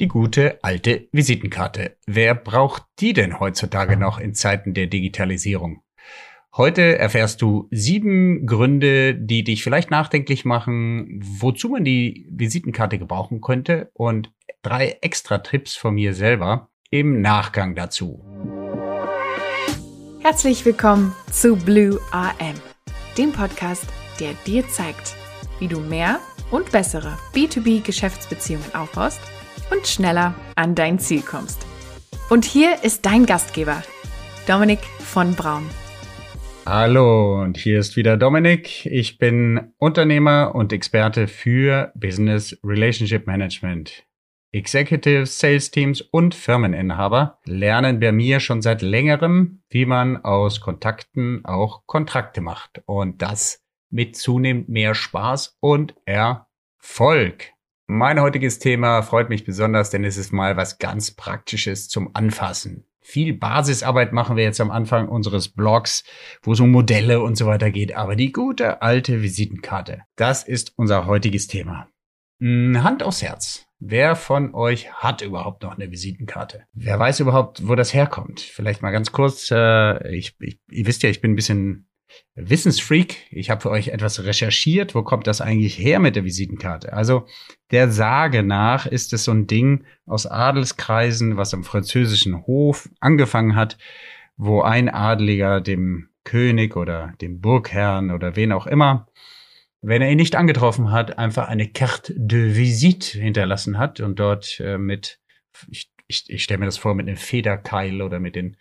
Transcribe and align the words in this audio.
Die 0.00 0.08
gute 0.08 0.58
alte 0.62 1.08
Visitenkarte. 1.12 1.98
Wer 2.06 2.34
braucht 2.34 2.84
die 3.00 3.12
denn 3.12 3.38
heutzutage 3.38 3.98
noch 3.98 4.18
in 4.18 4.34
Zeiten 4.34 4.72
der 4.72 4.86
Digitalisierung? 4.86 5.82
Heute 6.56 6.98
erfährst 6.98 7.42
du 7.42 7.68
sieben 7.70 8.46
Gründe, 8.46 9.14
die 9.14 9.44
dich 9.44 9.62
vielleicht 9.62 9.90
nachdenklich 9.90 10.46
machen, 10.46 11.20
wozu 11.22 11.68
man 11.68 11.84
die 11.84 12.26
Visitenkarte 12.30 12.98
gebrauchen 12.98 13.42
könnte 13.42 13.90
und 13.92 14.32
drei 14.62 14.96
extra 15.02 15.36
Tipps 15.36 15.76
von 15.76 15.94
mir 15.94 16.14
selber 16.14 16.70
im 16.90 17.20
Nachgang 17.20 17.74
dazu. 17.74 18.24
Herzlich 20.22 20.64
willkommen 20.64 21.14
zu 21.30 21.56
Blue 21.56 22.00
AM, 22.10 22.54
dem 23.18 23.32
Podcast, 23.32 23.84
der 24.18 24.32
dir 24.46 24.66
zeigt, 24.66 25.14
wie 25.58 25.68
du 25.68 25.78
mehr 25.78 26.20
und 26.50 26.72
bessere 26.72 27.18
B2B-Geschäftsbeziehungen 27.34 28.74
aufbaust 28.74 29.20
und 29.70 29.86
schneller 29.86 30.34
an 30.56 30.74
dein 30.74 30.98
Ziel 30.98 31.22
kommst. 31.22 31.66
Und 32.28 32.44
hier 32.44 32.84
ist 32.84 33.06
dein 33.06 33.26
Gastgeber, 33.26 33.82
Dominik 34.46 34.80
von 34.98 35.34
Braun. 35.34 35.68
Hallo, 36.66 37.40
und 37.42 37.56
hier 37.56 37.80
ist 37.80 37.96
wieder 37.96 38.16
Dominik. 38.16 38.86
Ich 38.86 39.18
bin 39.18 39.72
Unternehmer 39.78 40.54
und 40.54 40.72
Experte 40.72 41.26
für 41.26 41.90
Business 41.94 42.56
Relationship 42.62 43.26
Management. 43.26 44.04
Executive 44.52 45.26
Sales 45.26 45.70
Teams 45.70 46.00
und 46.00 46.34
Firmeninhaber 46.34 47.38
lernen 47.44 48.00
bei 48.00 48.12
mir 48.12 48.40
schon 48.40 48.62
seit 48.62 48.82
längerem, 48.82 49.62
wie 49.68 49.86
man 49.86 50.24
aus 50.24 50.60
Kontakten 50.60 51.44
auch 51.44 51.86
Kontrakte 51.86 52.40
macht. 52.40 52.82
Und 52.86 53.22
das 53.22 53.64
mit 53.90 54.16
zunehmend 54.16 54.68
mehr 54.68 54.94
Spaß 54.94 55.56
und 55.60 55.94
Erfolg. 56.04 57.52
Mein 57.92 58.20
heutiges 58.20 58.60
Thema 58.60 59.02
freut 59.02 59.30
mich 59.30 59.44
besonders, 59.44 59.90
denn 59.90 60.04
es 60.04 60.16
ist 60.16 60.32
mal 60.32 60.56
was 60.56 60.78
ganz 60.78 61.10
Praktisches 61.10 61.88
zum 61.88 62.14
Anfassen. 62.14 62.84
Viel 63.00 63.34
Basisarbeit 63.34 64.12
machen 64.12 64.36
wir 64.36 64.44
jetzt 64.44 64.60
am 64.60 64.70
Anfang 64.70 65.08
unseres 65.08 65.48
Blogs, 65.48 66.04
wo 66.40 66.52
es 66.52 66.60
um 66.60 66.70
Modelle 66.70 67.20
und 67.20 67.34
so 67.34 67.46
weiter 67.46 67.72
geht. 67.72 67.96
Aber 67.96 68.14
die 68.14 68.30
gute 68.30 68.80
alte 68.80 69.22
Visitenkarte, 69.22 70.02
das 70.14 70.44
ist 70.44 70.72
unser 70.76 71.06
heutiges 71.06 71.48
Thema. 71.48 71.88
Hm, 72.38 72.80
Hand 72.84 73.02
aufs 73.02 73.22
Herz. 73.22 73.66
Wer 73.80 74.14
von 74.14 74.54
euch 74.54 74.92
hat 74.92 75.22
überhaupt 75.22 75.64
noch 75.64 75.76
eine 75.76 75.90
Visitenkarte? 75.90 76.62
Wer 76.72 76.96
weiß 76.96 77.18
überhaupt, 77.18 77.66
wo 77.66 77.74
das 77.74 77.92
herkommt? 77.92 78.38
Vielleicht 78.38 78.82
mal 78.82 78.92
ganz 78.92 79.10
kurz. 79.10 79.50
Äh, 79.50 80.14
ich, 80.14 80.36
ich, 80.38 80.60
ihr 80.70 80.86
wisst 80.86 81.02
ja, 81.02 81.10
ich 81.10 81.20
bin 81.20 81.32
ein 81.32 81.36
bisschen 81.36 81.89
Wissensfreak. 82.34 83.26
Ich 83.30 83.50
habe 83.50 83.60
für 83.60 83.70
euch 83.70 83.88
etwas 83.88 84.24
recherchiert. 84.24 84.94
Wo 84.94 85.02
kommt 85.02 85.26
das 85.26 85.40
eigentlich 85.40 85.78
her 85.78 85.98
mit 85.98 86.16
der 86.16 86.24
Visitenkarte? 86.24 86.92
Also 86.92 87.26
der 87.70 87.90
Sage 87.90 88.42
nach 88.42 88.86
ist 88.86 89.12
es 89.12 89.24
so 89.24 89.32
ein 89.32 89.46
Ding 89.46 89.84
aus 90.06 90.26
Adelskreisen, 90.26 91.36
was 91.36 91.54
am 91.54 91.64
französischen 91.64 92.46
Hof 92.46 92.88
angefangen 93.00 93.56
hat, 93.56 93.78
wo 94.36 94.62
ein 94.62 94.88
Adeliger 94.88 95.60
dem 95.60 96.08
König 96.24 96.76
oder 96.76 97.14
dem 97.20 97.40
Burgherrn 97.40 98.10
oder 98.10 98.36
wen 98.36 98.52
auch 98.52 98.66
immer, 98.66 99.06
wenn 99.82 100.02
er 100.02 100.10
ihn 100.10 100.16
nicht 100.16 100.36
angetroffen 100.36 100.90
hat, 100.90 101.18
einfach 101.18 101.48
eine 101.48 101.68
Carte 101.68 102.14
de 102.16 102.54
Visite 102.54 103.18
hinterlassen 103.18 103.78
hat 103.78 104.00
und 104.00 104.18
dort 104.18 104.60
äh, 104.60 104.76
mit, 104.76 105.18
ich, 105.70 105.90
ich, 106.06 106.24
ich 106.28 106.44
stelle 106.44 106.58
mir 106.58 106.66
das 106.66 106.76
vor, 106.76 106.94
mit 106.94 107.08
einem 107.08 107.16
Federkeil 107.16 108.02
oder 108.02 108.20
mit 108.20 108.36
den 108.36 108.56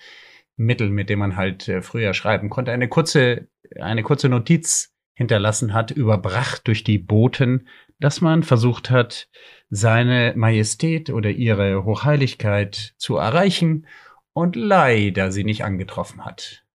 Mittel, 0.60 0.90
mit 0.90 1.10
dem 1.10 1.20
man 1.20 1.36
halt 1.36 1.68
äh, 1.68 1.82
früher 1.82 2.14
schreiben 2.14 2.50
konnte, 2.50 2.72
eine 2.72 2.90
kurze, 2.90 3.48
eine 3.80 4.04
kurze 4.04 4.30
Notiz 4.30 4.94
hinterlassen 5.14 5.74
hat, 5.74 5.92
überbracht 5.92 6.68
durch 6.68 6.84
die 6.84 6.98
Boten, 6.98 7.68
dass 8.00 8.22
man 8.22 8.44
versucht 8.44 8.90
hat, 8.90 9.30
seine 9.70 10.34
Majestät 10.36 11.10
oder 11.10 11.30
ihre 11.30 11.86
Hochheiligkeit 11.86 12.94
zu 12.98 13.18
erreichen 13.18 13.88
und 14.34 14.56
leider 14.56 15.32
sie 15.32 15.44
nicht 15.44 15.64
angetroffen 15.64 16.26
hat. 16.26 16.66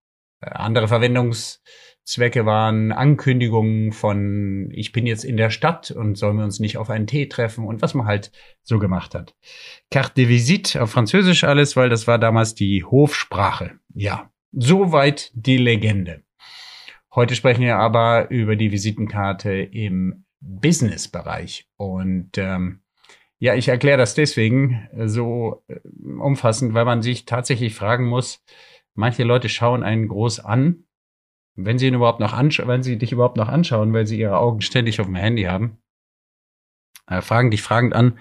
Äh, 0.41 0.51
andere 0.51 0.89
Verwendungs 0.89 1.62
Zwecke 2.05 2.44
waren 2.44 2.92
Ankündigungen 2.92 3.92
von, 3.92 4.70
ich 4.72 4.92
bin 4.92 5.06
jetzt 5.06 5.25
in 5.25 5.38
der 5.38 5.48
Stadt 5.48 5.91
und 5.91 6.16
sollen 6.16 6.37
wir 6.37 6.44
uns 6.44 6.60
nicht 6.60 6.76
auf 6.76 6.91
einen 6.91 7.06
Tee 7.06 7.26
treffen 7.26 7.66
und 7.66 7.81
was 7.81 7.94
man 7.94 8.06
halt 8.06 8.31
so 8.62 8.78
gemacht 8.78 9.15
hat. 9.15 9.34
Carte 9.91 10.14
de 10.14 10.28
visite 10.28 10.82
auf 10.82 10.91
Französisch 10.91 11.44
alles, 11.44 11.76
weil 11.76 11.88
das 11.88 12.06
war 12.06 12.19
damals 12.19 12.54
die 12.54 12.84
Hofsprache. 12.84 13.78
Ja, 13.94 14.31
soweit 14.53 15.31
die 15.34 15.56
Legende. 15.56 16.22
Heute 17.14 17.34
sprechen 17.34 17.62
wir 17.62 17.76
aber 17.76 18.31
über 18.31 18.56
die 18.56 18.70
Visitenkarte 18.70 19.53
im 19.53 20.25
Business-Bereich 20.41 21.69
und 21.76 22.37
ähm, 22.37 22.81
ja, 23.38 23.54
ich 23.54 23.69
erkläre 23.69 23.98
das 23.98 24.14
deswegen 24.14 24.88
so 25.06 25.64
äh, 25.69 25.81
umfassend, 26.19 26.75
weil 26.75 26.84
man 26.84 27.03
sich 27.03 27.25
tatsächlich 27.25 27.75
fragen 27.75 28.06
muss, 28.06 28.44
manche 28.94 29.25
Leute 29.25 29.48
schauen 29.48 29.82
einen 29.82 30.09
groß 30.09 30.41
an 30.41 30.84
wenn 31.56 31.78
sie 31.78 31.88
ihn 31.88 31.94
überhaupt 31.94 32.20
noch 32.20 32.32
anschauen, 32.32 32.69
wenn 32.69 32.82
sie 32.82 32.98
dich 32.98 33.12
überhaupt 33.12 33.37
noch 33.37 33.48
anschauen, 33.48 33.92
weil 33.92 34.06
sie 34.06 34.19
ihre 34.19 34.38
Augen 34.38 34.60
ständig 34.60 35.00
auf 35.00 35.06
dem 35.06 35.15
Handy 35.15 35.44
haben, 35.44 35.78
äh, 37.06 37.20
fragen 37.20 37.50
dich 37.50 37.62
fragend 37.62 37.94
an, 37.94 38.19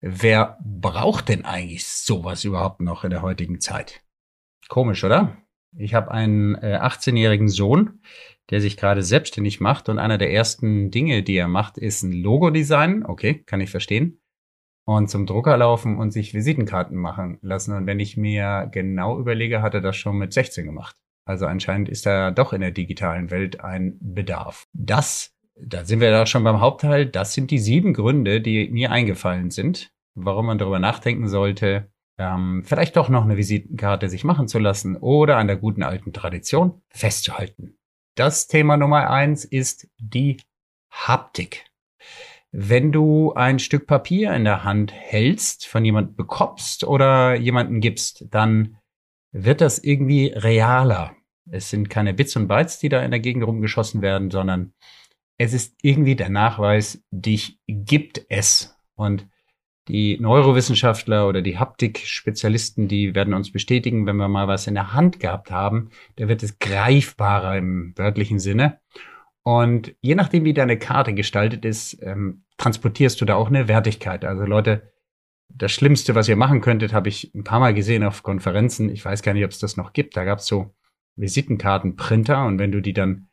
wer 0.00 0.58
braucht 0.62 1.28
denn 1.28 1.44
eigentlich 1.44 1.86
sowas 1.86 2.44
überhaupt 2.44 2.80
noch 2.80 3.04
in 3.04 3.10
der 3.10 3.22
heutigen 3.22 3.60
Zeit? 3.60 4.02
Komisch, 4.68 5.04
oder? 5.04 5.36
Ich 5.76 5.94
habe 5.94 6.10
einen 6.10 6.54
äh, 6.56 6.78
18-jährigen 6.80 7.48
Sohn, 7.48 8.00
der 8.50 8.60
sich 8.60 8.76
gerade 8.76 9.02
selbstständig 9.02 9.60
macht 9.60 9.88
und 9.88 9.98
einer 9.98 10.18
der 10.18 10.32
ersten 10.32 10.90
Dinge, 10.90 11.22
die 11.22 11.36
er 11.36 11.48
macht, 11.48 11.78
ist 11.78 12.02
ein 12.02 12.12
Logo-Design. 12.12 13.04
Okay, 13.04 13.42
kann 13.44 13.60
ich 13.60 13.70
verstehen. 13.70 14.20
Und 14.84 15.10
zum 15.10 15.26
Drucker 15.26 15.56
laufen 15.58 15.98
und 15.98 16.12
sich 16.12 16.32
Visitenkarten 16.32 16.96
machen 16.96 17.38
lassen. 17.42 17.74
Und 17.74 17.86
wenn 17.86 18.00
ich 18.00 18.16
mir 18.16 18.68
genau 18.72 19.18
überlege, 19.18 19.60
hat 19.60 19.74
er 19.74 19.82
das 19.82 19.96
schon 19.96 20.16
mit 20.16 20.32
16 20.32 20.64
gemacht. 20.64 20.96
Also 21.28 21.46
anscheinend 21.46 21.90
ist 21.90 22.06
da 22.06 22.30
doch 22.30 22.54
in 22.54 22.62
der 22.62 22.70
digitalen 22.70 23.30
Welt 23.30 23.60
ein 23.60 23.98
Bedarf. 24.00 24.66
Das, 24.72 25.36
da 25.60 25.84
sind 25.84 26.00
wir 26.00 26.10
da 26.10 26.24
schon 26.24 26.42
beim 26.42 26.60
Hauptteil, 26.60 27.04
das 27.04 27.34
sind 27.34 27.50
die 27.50 27.58
sieben 27.58 27.92
Gründe, 27.92 28.40
die 28.40 28.70
mir 28.70 28.90
eingefallen 28.90 29.50
sind, 29.50 29.92
warum 30.14 30.46
man 30.46 30.56
darüber 30.56 30.78
nachdenken 30.78 31.28
sollte, 31.28 31.92
ähm, 32.16 32.62
vielleicht 32.64 32.96
doch 32.96 33.10
noch 33.10 33.24
eine 33.24 33.36
Visitenkarte 33.36 34.08
sich 34.08 34.24
machen 34.24 34.48
zu 34.48 34.58
lassen 34.58 34.96
oder 34.96 35.36
an 35.36 35.48
der 35.48 35.56
guten 35.56 35.82
alten 35.82 36.14
Tradition 36.14 36.80
festzuhalten. 36.88 37.76
Das 38.14 38.46
Thema 38.46 38.78
Nummer 38.78 39.10
eins 39.10 39.44
ist 39.44 39.86
die 39.98 40.38
Haptik. 40.90 41.66
Wenn 42.52 42.90
du 42.90 43.34
ein 43.34 43.58
Stück 43.58 43.86
Papier 43.86 44.32
in 44.32 44.44
der 44.44 44.64
Hand 44.64 44.94
hältst, 44.94 45.66
von 45.66 45.84
jemand 45.84 46.16
bekommst 46.16 46.84
oder 46.84 47.34
jemanden 47.34 47.80
gibst, 47.80 48.24
dann 48.30 48.78
wird 49.30 49.60
das 49.60 49.78
irgendwie 49.78 50.28
realer. 50.28 51.14
Es 51.50 51.70
sind 51.70 51.90
keine 51.90 52.14
Bits 52.14 52.36
und 52.36 52.48
Bytes, 52.48 52.78
die 52.78 52.88
da 52.88 53.02
in 53.02 53.10
der 53.10 53.20
Gegend 53.20 53.44
rumgeschossen 53.44 54.02
werden, 54.02 54.30
sondern 54.30 54.72
es 55.38 55.52
ist 55.52 55.76
irgendwie 55.82 56.16
der 56.16 56.28
Nachweis, 56.28 57.02
dich 57.10 57.58
gibt 57.66 58.20
es. 58.28 58.76
Und 58.94 59.26
die 59.88 60.18
Neurowissenschaftler 60.20 61.26
oder 61.28 61.40
die 61.40 61.58
Haptik-Spezialisten, 61.58 62.88
die 62.88 63.14
werden 63.14 63.32
uns 63.32 63.52
bestätigen, 63.52 64.06
wenn 64.06 64.16
wir 64.16 64.28
mal 64.28 64.48
was 64.48 64.66
in 64.66 64.74
der 64.74 64.92
Hand 64.92 65.18
gehabt 65.20 65.50
haben, 65.50 65.90
da 66.16 66.28
wird 66.28 66.42
es 66.42 66.58
greifbarer 66.58 67.56
im 67.56 67.94
wörtlichen 67.96 68.38
Sinne. 68.38 68.80
Und 69.42 69.94
je 70.02 70.14
nachdem, 70.14 70.44
wie 70.44 70.52
deine 70.52 70.78
Karte 70.78 71.14
gestaltet 71.14 71.64
ist, 71.64 71.96
ähm, 72.02 72.44
transportierst 72.58 73.18
du 73.20 73.24
da 73.24 73.36
auch 73.36 73.48
eine 73.48 73.66
Wertigkeit. 73.66 74.24
Also 74.26 74.44
Leute, 74.44 74.92
das 75.48 75.72
Schlimmste, 75.72 76.14
was 76.14 76.28
ihr 76.28 76.36
machen 76.36 76.60
könntet, 76.60 76.92
habe 76.92 77.08
ich 77.08 77.32
ein 77.34 77.44
paar 77.44 77.60
Mal 77.60 77.72
gesehen 77.72 78.04
auf 78.04 78.22
Konferenzen. 78.22 78.90
Ich 78.90 79.02
weiß 79.02 79.22
gar 79.22 79.32
nicht, 79.32 79.44
ob 79.44 79.52
es 79.52 79.58
das 79.58 79.78
noch 79.78 79.94
gibt. 79.94 80.16
Da 80.18 80.24
gab 80.24 80.40
es 80.40 80.46
so 80.46 80.74
Visitenkartenprinter 81.18 82.46
und 82.46 82.58
wenn 82.58 82.72
du 82.72 82.80
die 82.80 82.92
dann 82.92 83.28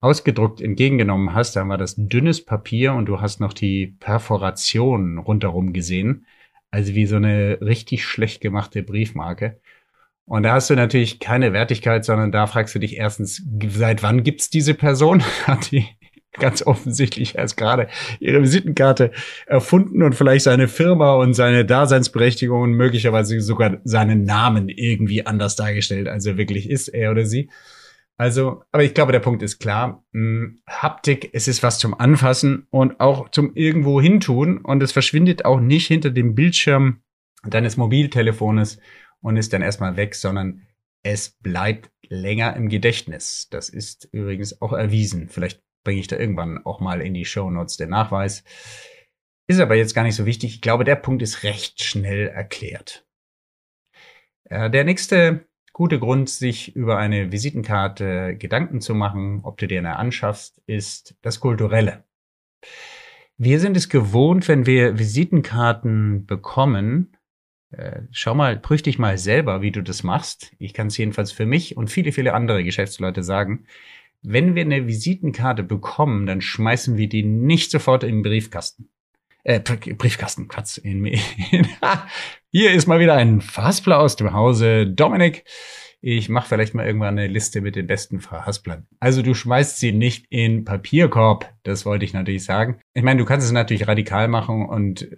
ausgedruckt 0.00 0.60
entgegengenommen 0.60 1.34
hast, 1.34 1.56
dann 1.56 1.68
war 1.68 1.78
das 1.78 1.94
dünnes 1.96 2.44
Papier 2.44 2.94
und 2.94 3.06
du 3.06 3.20
hast 3.20 3.40
noch 3.40 3.52
die 3.52 3.88
Perforation 4.00 5.18
rundherum 5.18 5.72
gesehen. 5.72 6.26
Also 6.70 6.94
wie 6.94 7.06
so 7.06 7.16
eine 7.16 7.58
richtig 7.60 8.04
schlecht 8.04 8.40
gemachte 8.40 8.82
Briefmarke. 8.82 9.60
Und 10.24 10.44
da 10.44 10.52
hast 10.52 10.70
du 10.70 10.76
natürlich 10.76 11.18
keine 11.18 11.52
Wertigkeit, 11.52 12.04
sondern 12.04 12.30
da 12.30 12.46
fragst 12.46 12.74
du 12.74 12.78
dich 12.78 12.96
erstens, 12.96 13.44
seit 13.68 14.02
wann 14.02 14.22
gibt's 14.22 14.48
diese 14.48 14.74
Person? 14.74 15.22
Hat 15.46 15.72
die 15.72 15.86
ganz 16.38 16.62
offensichtlich 16.66 17.36
erst 17.36 17.56
gerade 17.56 17.88
ihre 18.20 18.42
Visitenkarte 18.42 19.10
erfunden 19.46 20.02
und 20.02 20.14
vielleicht 20.14 20.44
seine 20.44 20.68
Firma 20.68 21.14
und 21.14 21.34
seine 21.34 21.64
Daseinsberechtigung 21.64 22.62
und 22.62 22.72
möglicherweise 22.72 23.40
sogar 23.40 23.78
seinen 23.84 24.24
Namen 24.24 24.68
irgendwie 24.68 25.26
anders 25.26 25.56
dargestellt, 25.56 26.08
als 26.08 26.26
er 26.26 26.36
wirklich 26.36 26.70
ist, 26.70 26.88
er 26.88 27.10
oder 27.10 27.24
sie. 27.24 27.50
Also, 28.16 28.62
aber 28.70 28.84
ich 28.84 28.92
glaube, 28.92 29.12
der 29.12 29.20
Punkt 29.20 29.42
ist 29.42 29.60
klar. 29.60 30.04
Hm, 30.12 30.60
Haptik, 30.68 31.30
es 31.32 31.48
ist 31.48 31.62
was 31.62 31.78
zum 31.78 31.98
Anfassen 31.98 32.66
und 32.68 33.00
auch 33.00 33.30
zum 33.30 33.54
irgendwo 33.54 34.00
hintun 34.00 34.58
und 34.58 34.82
es 34.82 34.92
verschwindet 34.92 35.46
auch 35.46 35.58
nicht 35.58 35.86
hinter 35.86 36.10
dem 36.10 36.34
Bildschirm 36.34 37.00
deines 37.44 37.78
Mobiltelefones 37.78 38.78
und 39.22 39.38
ist 39.38 39.54
dann 39.54 39.62
erstmal 39.62 39.96
weg, 39.96 40.14
sondern 40.14 40.66
es 41.02 41.30
bleibt 41.30 41.90
länger 42.08 42.56
im 42.56 42.68
Gedächtnis. 42.68 43.48
Das 43.50 43.70
ist 43.70 44.08
übrigens 44.12 44.60
auch 44.60 44.74
erwiesen. 44.74 45.28
Vielleicht 45.30 45.62
bringe 45.84 46.00
ich 46.00 46.08
da 46.08 46.16
irgendwann 46.16 46.64
auch 46.64 46.80
mal 46.80 47.00
in 47.00 47.14
die 47.14 47.24
Show 47.24 47.50
Notes 47.50 47.76
den 47.76 47.90
Nachweis. 47.90 48.44
Ist 49.46 49.60
aber 49.60 49.74
jetzt 49.74 49.94
gar 49.94 50.04
nicht 50.04 50.16
so 50.16 50.26
wichtig. 50.26 50.54
Ich 50.54 50.60
glaube, 50.60 50.84
der 50.84 50.96
Punkt 50.96 51.22
ist 51.22 51.42
recht 51.42 51.82
schnell 51.82 52.28
erklärt. 52.28 53.06
Äh, 54.44 54.70
der 54.70 54.84
nächste 54.84 55.46
gute 55.72 55.98
Grund, 55.98 56.28
sich 56.28 56.76
über 56.76 56.98
eine 56.98 57.32
Visitenkarte 57.32 58.36
Gedanken 58.36 58.80
zu 58.80 58.94
machen, 58.94 59.40
ob 59.44 59.58
du 59.58 59.66
dir 59.66 59.78
eine 59.78 59.96
anschaffst, 59.96 60.62
ist 60.66 61.16
das 61.22 61.40
Kulturelle. 61.40 62.04
Wir 63.38 63.58
sind 63.58 63.76
es 63.76 63.88
gewohnt, 63.88 64.48
wenn 64.48 64.66
wir 64.66 64.98
Visitenkarten 64.98 66.26
bekommen, 66.26 67.16
äh, 67.70 68.02
schau 68.10 68.34
mal, 68.34 68.58
prüf 68.58 68.82
dich 68.82 68.98
mal 68.98 69.16
selber, 69.16 69.62
wie 69.62 69.70
du 69.70 69.82
das 69.82 70.02
machst. 70.02 70.52
Ich 70.58 70.74
kann 70.74 70.88
es 70.88 70.98
jedenfalls 70.98 71.32
für 71.32 71.46
mich 71.46 71.76
und 71.76 71.90
viele, 71.90 72.12
viele 72.12 72.34
andere 72.34 72.64
Geschäftsleute 72.64 73.22
sagen. 73.22 73.66
Wenn 74.22 74.54
wir 74.54 74.62
eine 74.62 74.86
Visitenkarte 74.86 75.62
bekommen, 75.62 76.26
dann 76.26 76.40
schmeißen 76.40 76.96
wir 76.96 77.08
die 77.08 77.22
nicht 77.22 77.70
sofort 77.70 78.04
in 78.04 78.16
den 78.16 78.22
Briefkasten. 78.22 78.90
Äh, 79.44 79.60
Briefkasten, 79.60 80.48
Quatsch. 80.48 80.78
In, 80.78 81.04
in, 81.06 81.66
hier 82.50 82.72
ist 82.72 82.86
mal 82.86 83.00
wieder 83.00 83.14
ein 83.14 83.40
Fassbler 83.40 83.98
aus 83.98 84.16
dem 84.16 84.32
Hause. 84.32 84.86
Dominik, 84.86 85.44
ich 86.02 86.28
mache 86.28 86.48
vielleicht 86.48 86.74
mal 86.74 86.86
irgendwann 86.86 87.18
eine 87.18 87.28
Liste 87.28 87.60
mit 87.60 87.76
den 87.76 87.86
besten 87.86 88.20
Verhasplern. 88.20 88.86
Also 89.00 89.22
du 89.22 89.34
schmeißt 89.34 89.78
sie 89.78 89.92
nicht 89.92 90.26
in 90.30 90.64
Papierkorb, 90.64 91.52
das 91.62 91.84
wollte 91.84 92.04
ich 92.04 92.12
natürlich 92.12 92.44
sagen. 92.44 92.80
Ich 92.94 93.02
meine, 93.02 93.20
du 93.20 93.26
kannst 93.26 93.46
es 93.46 93.52
natürlich 93.52 93.86
radikal 93.86 94.28
machen 94.28 94.66
und 94.66 95.08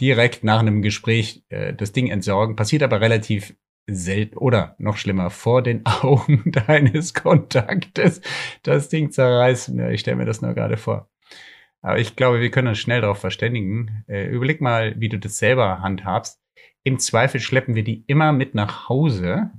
direkt 0.00 0.44
nach 0.44 0.60
einem 0.60 0.82
Gespräch 0.82 1.44
äh, 1.48 1.74
das 1.74 1.92
Ding 1.92 2.08
entsorgen, 2.08 2.56
passiert 2.56 2.82
aber 2.82 3.00
relativ 3.00 3.54
selten 3.94 4.36
oder 4.36 4.74
noch 4.78 4.96
schlimmer 4.96 5.30
vor 5.30 5.62
den 5.62 5.84
Augen 6.02 6.52
deines 6.52 7.14
Kontaktes 7.14 8.20
das 8.62 8.88
Ding 8.88 9.10
zerreißen. 9.10 9.78
Ja, 9.78 9.90
ich 9.90 10.00
stelle 10.00 10.16
mir 10.16 10.26
das 10.26 10.42
nur 10.42 10.54
gerade 10.54 10.76
vor. 10.76 11.08
Aber 11.82 11.98
ich 11.98 12.16
glaube, 12.16 12.40
wir 12.40 12.50
können 12.50 12.68
uns 12.68 12.78
schnell 12.78 13.00
darauf 13.00 13.18
verständigen. 13.18 14.04
Äh, 14.06 14.26
überleg 14.26 14.60
mal, 14.60 14.94
wie 14.98 15.08
du 15.08 15.18
das 15.18 15.38
selber 15.38 15.80
handhabst. 15.80 16.40
Im 16.82 16.98
Zweifel 16.98 17.40
schleppen 17.40 17.74
wir 17.74 17.84
die 17.84 18.04
immer 18.06 18.32
mit 18.32 18.54
nach 18.54 18.88
Hause. 18.88 19.50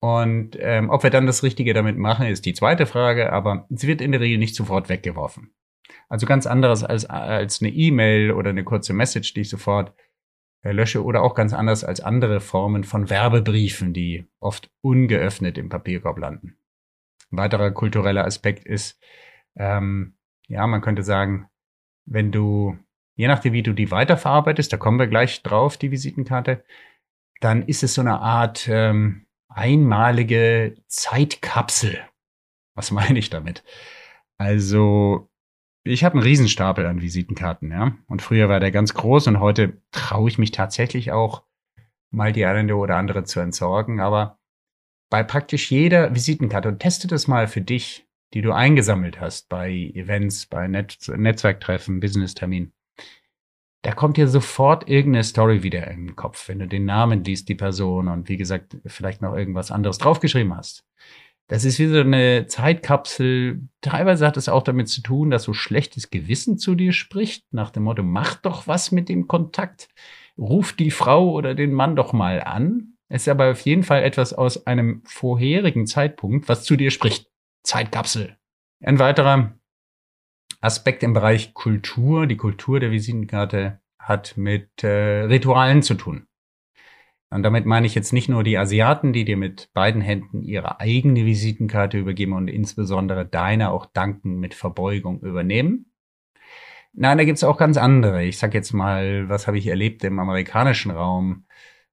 Und 0.00 0.56
ähm, 0.60 0.90
ob 0.90 1.02
wir 1.02 1.10
dann 1.10 1.26
das 1.26 1.42
Richtige 1.42 1.74
damit 1.74 1.96
machen, 1.96 2.26
ist 2.26 2.46
die 2.46 2.54
zweite 2.54 2.86
Frage, 2.86 3.32
aber 3.32 3.66
sie 3.70 3.88
wird 3.88 4.00
in 4.00 4.12
der 4.12 4.20
Regel 4.20 4.38
nicht 4.38 4.54
sofort 4.54 4.88
weggeworfen. 4.88 5.50
Also 6.08 6.26
ganz 6.26 6.46
anderes 6.46 6.84
als, 6.84 7.06
als 7.06 7.60
eine 7.60 7.70
E-Mail 7.70 8.32
oder 8.32 8.50
eine 8.50 8.64
kurze 8.64 8.92
Message, 8.92 9.34
die 9.34 9.40
ich 9.40 9.48
sofort 9.48 9.92
lösche 10.62 11.04
oder 11.04 11.22
auch 11.22 11.34
ganz 11.34 11.52
anders 11.52 11.84
als 11.84 12.00
andere 12.00 12.40
Formen 12.40 12.84
von 12.84 13.08
Werbebriefen, 13.08 13.92
die 13.92 14.26
oft 14.40 14.70
ungeöffnet 14.80 15.58
im 15.58 15.68
Papierkorb 15.68 16.18
landen. 16.18 16.58
Ein 17.30 17.38
weiterer 17.38 17.70
kultureller 17.70 18.24
Aspekt 18.24 18.64
ist, 18.64 19.00
ähm, 19.56 20.16
ja, 20.48 20.66
man 20.66 20.80
könnte 20.80 21.02
sagen, 21.02 21.48
wenn 22.04 22.30
du, 22.30 22.78
je 23.16 23.28
nachdem, 23.28 23.52
wie 23.52 23.62
du 23.62 23.72
die 23.72 23.90
weiterverarbeitest, 23.90 24.72
da 24.72 24.76
kommen 24.76 24.98
wir 24.98 25.08
gleich 25.08 25.42
drauf, 25.42 25.76
die 25.76 25.90
Visitenkarte, 25.90 26.64
dann 27.40 27.62
ist 27.62 27.82
es 27.82 27.94
so 27.94 28.00
eine 28.00 28.20
Art 28.20 28.68
ähm, 28.68 29.26
einmalige 29.48 30.76
Zeitkapsel. 30.86 32.00
Was 32.74 32.90
meine 32.92 33.18
ich 33.18 33.30
damit? 33.30 33.64
Also 34.38 35.28
ich 35.86 36.04
habe 36.04 36.14
einen 36.14 36.22
Riesenstapel 36.22 36.86
an 36.86 37.00
Visitenkarten, 37.00 37.70
ja. 37.70 37.96
Und 38.08 38.22
früher 38.22 38.48
war 38.48 38.60
der 38.60 38.70
ganz 38.70 38.94
groß 38.94 39.28
und 39.28 39.40
heute 39.40 39.80
traue 39.92 40.28
ich 40.28 40.38
mich 40.38 40.50
tatsächlich 40.50 41.12
auch 41.12 41.42
mal 42.10 42.32
die 42.32 42.44
eine 42.44 42.76
oder 42.76 42.96
andere 42.96 43.24
zu 43.24 43.40
entsorgen. 43.40 44.00
Aber 44.00 44.38
bei 45.10 45.22
praktisch 45.22 45.70
jeder 45.70 46.14
Visitenkarte 46.14 46.68
und 46.68 46.80
teste 46.80 47.06
das 47.06 47.28
mal 47.28 47.46
für 47.46 47.60
dich, 47.60 48.06
die 48.34 48.42
du 48.42 48.52
eingesammelt 48.52 49.20
hast 49.20 49.48
bei 49.48 49.70
Events, 49.70 50.46
bei 50.46 50.66
Netz 50.66 51.08
Netzwerktreffen, 51.08 52.00
Business-Termin. 52.00 52.72
Da 53.82 53.92
kommt 53.92 54.16
dir 54.16 54.26
sofort 54.26 54.88
irgendeine 54.88 55.22
Story 55.22 55.62
wieder 55.62 55.86
in 55.88 56.08
den 56.08 56.16
Kopf, 56.16 56.48
wenn 56.48 56.58
du 56.58 56.66
den 56.66 56.86
Namen 56.86 57.22
liest, 57.22 57.48
die 57.48 57.54
Person 57.54 58.08
und 58.08 58.28
wie 58.28 58.36
gesagt, 58.36 58.76
vielleicht 58.84 59.22
noch 59.22 59.36
irgendwas 59.36 59.70
anderes 59.70 59.98
draufgeschrieben 59.98 60.56
hast. 60.56 60.84
Das 61.48 61.64
ist 61.64 61.78
wie 61.78 61.86
so 61.86 62.00
eine 62.00 62.46
Zeitkapsel. 62.48 63.68
Teilweise 63.80 64.26
hat 64.26 64.36
es 64.36 64.48
auch 64.48 64.62
damit 64.62 64.88
zu 64.88 65.00
tun, 65.00 65.30
dass 65.30 65.44
so 65.44 65.52
schlechtes 65.52 66.10
Gewissen 66.10 66.58
zu 66.58 66.74
dir 66.74 66.92
spricht, 66.92 67.44
nach 67.52 67.70
dem 67.70 67.84
Motto, 67.84 68.02
mach 68.02 68.34
doch 68.36 68.66
was 68.66 68.90
mit 68.90 69.08
dem 69.08 69.28
Kontakt. 69.28 69.88
Ruf 70.36 70.72
die 70.72 70.90
Frau 70.90 71.30
oder 71.30 71.54
den 71.54 71.72
Mann 71.72 71.94
doch 71.94 72.12
mal 72.12 72.42
an. 72.42 72.96
Es 73.08 73.22
ist 73.22 73.28
aber 73.28 73.52
auf 73.52 73.60
jeden 73.60 73.84
Fall 73.84 74.02
etwas 74.02 74.32
aus 74.32 74.66
einem 74.66 75.02
vorherigen 75.04 75.86
Zeitpunkt, 75.86 76.48
was 76.48 76.64
zu 76.64 76.76
dir 76.76 76.90
spricht. 76.90 77.30
Zeitkapsel. 77.62 78.36
Ein 78.84 78.98
weiterer 78.98 79.56
Aspekt 80.60 81.02
im 81.04 81.12
Bereich 81.12 81.54
Kultur, 81.54 82.26
die 82.26 82.36
Kultur 82.36 82.80
der 82.80 82.90
Visitenkarte 82.90 83.80
hat 84.00 84.36
mit 84.36 84.82
äh, 84.82 85.24
Ritualen 85.24 85.82
zu 85.82 85.94
tun. 85.94 86.26
Und 87.30 87.42
damit 87.42 87.66
meine 87.66 87.86
ich 87.86 87.94
jetzt 87.94 88.12
nicht 88.12 88.28
nur 88.28 88.44
die 88.44 88.56
Asiaten, 88.56 89.12
die 89.12 89.24
dir 89.24 89.36
mit 89.36 89.70
beiden 89.74 90.00
Händen 90.00 90.42
ihre 90.42 90.80
eigene 90.80 91.26
Visitenkarte 91.26 91.98
übergeben 91.98 92.34
und 92.34 92.48
insbesondere 92.48 93.26
deine 93.26 93.70
auch 93.70 93.86
danken 93.86 94.38
mit 94.38 94.54
Verbeugung 94.54 95.20
übernehmen. 95.20 95.90
Nein, 96.92 97.18
da 97.18 97.24
gibt's 97.24 97.44
auch 97.44 97.58
ganz 97.58 97.76
andere. 97.76 98.24
Ich 98.24 98.38
sag 98.38 98.54
jetzt 98.54 98.72
mal, 98.72 99.28
was 99.28 99.46
habe 99.46 99.58
ich 99.58 99.66
erlebt 99.66 100.04
im 100.04 100.18
amerikanischen 100.18 100.90
Raum 100.90 101.44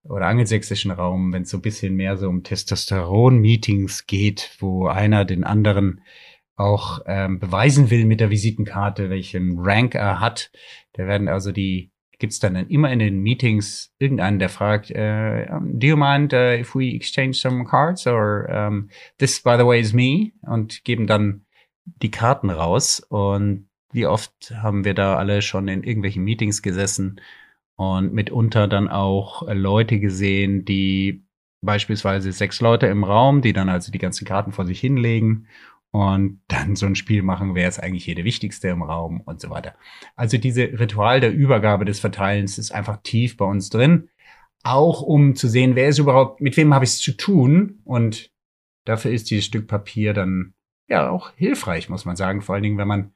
oder 0.04 0.28
angelsächsischen 0.28 0.92
Raum, 0.92 1.34
wenn 1.34 1.44
es 1.44 1.50
so 1.50 1.58
ein 1.58 1.62
bisschen 1.62 1.96
mehr 1.96 2.18
so 2.18 2.30
um 2.30 2.44
Testosteron-Meetings 2.44 4.06
geht, 4.06 4.56
wo 4.60 4.88
einer 4.88 5.26
den 5.26 5.44
anderen 5.44 6.02
auch 6.56 7.02
ähm, 7.08 7.40
beweisen 7.40 7.90
will 7.90 8.06
mit 8.06 8.20
der 8.20 8.30
Visitenkarte, 8.30 9.10
welchen 9.10 9.60
Rank 9.60 9.96
er 9.96 10.20
hat. 10.20 10.52
Da 10.94 11.08
werden 11.08 11.28
also 11.28 11.52
die 11.52 11.93
gibt 12.24 12.32
es 12.32 12.40
dann 12.40 12.56
immer 12.56 12.90
in 12.90 13.00
den 13.00 13.20
Meetings 13.20 13.94
irgendeinen, 14.00 14.40
der 14.40 14.48
fragt, 14.48 14.92
uh, 14.92 15.60
do 15.62 15.88
you 15.88 15.98
mind 15.98 16.32
uh, 16.32 16.58
if 16.58 16.74
we 16.74 16.96
exchange 16.96 17.34
some 17.34 17.66
cards 17.66 18.08
or 18.08 18.48
um, 18.50 18.88
this, 19.18 19.42
by 19.42 19.58
the 19.58 19.66
way, 19.66 19.82
is 19.82 19.92
me? 19.92 20.32
Und 20.42 20.86
geben 20.86 21.06
dann 21.06 21.42
die 21.84 22.12
Karten 22.12 22.50
raus. 22.50 23.02
Und 23.10 23.68
wie 23.92 24.06
oft 24.06 24.54
haben 24.56 24.86
wir 24.86 24.94
da 24.94 25.18
alle 25.18 25.42
schon 25.42 25.68
in 25.68 25.84
irgendwelchen 25.84 26.24
Meetings 26.24 26.62
gesessen 26.62 27.20
und 27.76 28.14
mitunter 28.14 28.70
dann 28.70 28.88
auch 28.88 29.46
Leute 29.54 30.00
gesehen, 30.00 30.64
die 30.64 31.26
beispielsweise 31.60 32.32
sechs 32.32 32.62
Leute 32.62 32.88
im 32.88 33.04
Raum, 33.04 33.42
die 33.42 33.52
dann 33.52 33.68
also 33.68 33.92
die 33.92 34.00
ganzen 34.00 34.24
Karten 34.24 34.54
vor 34.54 34.66
sich 34.66 34.80
hinlegen 34.80 35.48
und 35.94 36.42
dann 36.48 36.76
so 36.76 36.88
ein 36.88 36.96
Spiel 36.96 37.22
machen, 37.22 37.54
wer 37.54 37.68
ist 37.68 37.80
eigentlich 37.80 38.04
hier 38.04 38.16
der 38.16 38.26
Wichtigste 38.26 38.70
im 38.70 38.82
Raum 38.82 39.22
und 39.22 39.40
so 39.40 39.52
weiter. 39.52 39.76
Also 40.16 40.40
diese 40.40 40.64
Ritual 40.80 41.20
der 41.20 41.32
Übergabe 41.32 41.86
des 41.86 42.00
Verteilens 42.00 42.58
ist 42.58 42.72
einfach 42.72 42.98
tief 43.04 43.38
bei 43.38 43.46
uns 43.46 43.70
drin, 43.70 44.10
auch 44.64 45.04
um 45.04 45.36
zu 45.36 45.48
sehen, 45.48 45.76
wer 45.76 45.90
ist 45.90 46.00
überhaupt, 46.00 46.42
mit 46.42 46.58
wem 46.58 46.74
habe 46.74 46.84
ich 46.84 46.92
es 46.92 47.00
zu 47.00 47.16
tun 47.16 47.80
und 47.84 48.32
dafür 48.86 49.12
ist 49.12 49.30
dieses 49.30 49.46
Stück 49.46 49.68
Papier 49.68 50.16
dann 50.16 50.56
ja 50.88 51.12
auch 51.12 51.32
hilfreich, 51.36 51.90
muss 51.90 52.06
man 52.06 52.16
sagen, 52.16 52.42
vor 52.42 52.56
allen 52.56 52.64
Dingen, 52.64 52.80
wenn 52.80 52.88
man 52.88 53.14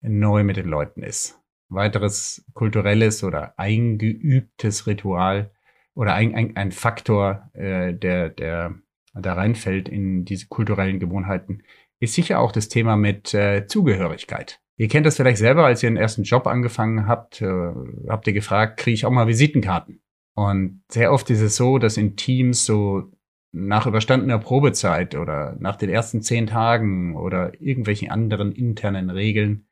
neu 0.00 0.42
mit 0.42 0.56
den 0.56 0.66
Leuten 0.66 1.04
ist. 1.04 1.40
Weiteres 1.68 2.44
kulturelles 2.52 3.22
oder 3.22 3.56
eingeübtes 3.60 4.88
Ritual 4.88 5.52
oder 5.94 6.14
ein, 6.14 6.34
ein, 6.34 6.56
ein 6.56 6.72
Faktor, 6.72 7.48
äh, 7.52 7.94
der, 7.94 8.28
der 8.30 8.74
da 9.14 9.34
reinfällt 9.34 9.88
in 9.88 10.24
diese 10.24 10.48
kulturellen 10.48 10.98
Gewohnheiten, 10.98 11.62
ist 12.00 12.14
sicher 12.14 12.40
auch 12.40 12.52
das 12.52 12.68
Thema 12.68 12.96
mit 12.96 13.34
äh, 13.34 13.66
Zugehörigkeit. 13.66 14.60
Ihr 14.76 14.88
kennt 14.88 15.06
das 15.06 15.16
vielleicht 15.16 15.38
selber, 15.38 15.66
als 15.66 15.82
ihr 15.82 15.90
den 15.90 15.96
ersten 15.96 16.22
Job 16.22 16.46
angefangen 16.46 17.06
habt, 17.06 17.42
äh, 17.42 17.72
habt 18.08 18.26
ihr 18.26 18.32
gefragt, 18.32 18.78
kriege 18.78 18.94
ich 18.94 19.04
auch 19.04 19.10
mal 19.10 19.26
Visitenkarten? 19.26 20.00
Und 20.34 20.82
sehr 20.88 21.12
oft 21.12 21.28
ist 21.30 21.40
es 21.40 21.56
so, 21.56 21.78
dass 21.78 21.96
in 21.96 22.14
Teams 22.16 22.64
so 22.64 23.10
nach 23.50 23.86
überstandener 23.86 24.38
Probezeit 24.38 25.16
oder 25.16 25.56
nach 25.58 25.74
den 25.74 25.90
ersten 25.90 26.22
zehn 26.22 26.46
Tagen 26.46 27.16
oder 27.16 27.60
irgendwelchen 27.60 28.10
anderen 28.10 28.52
internen 28.52 29.10
Regeln 29.10 29.66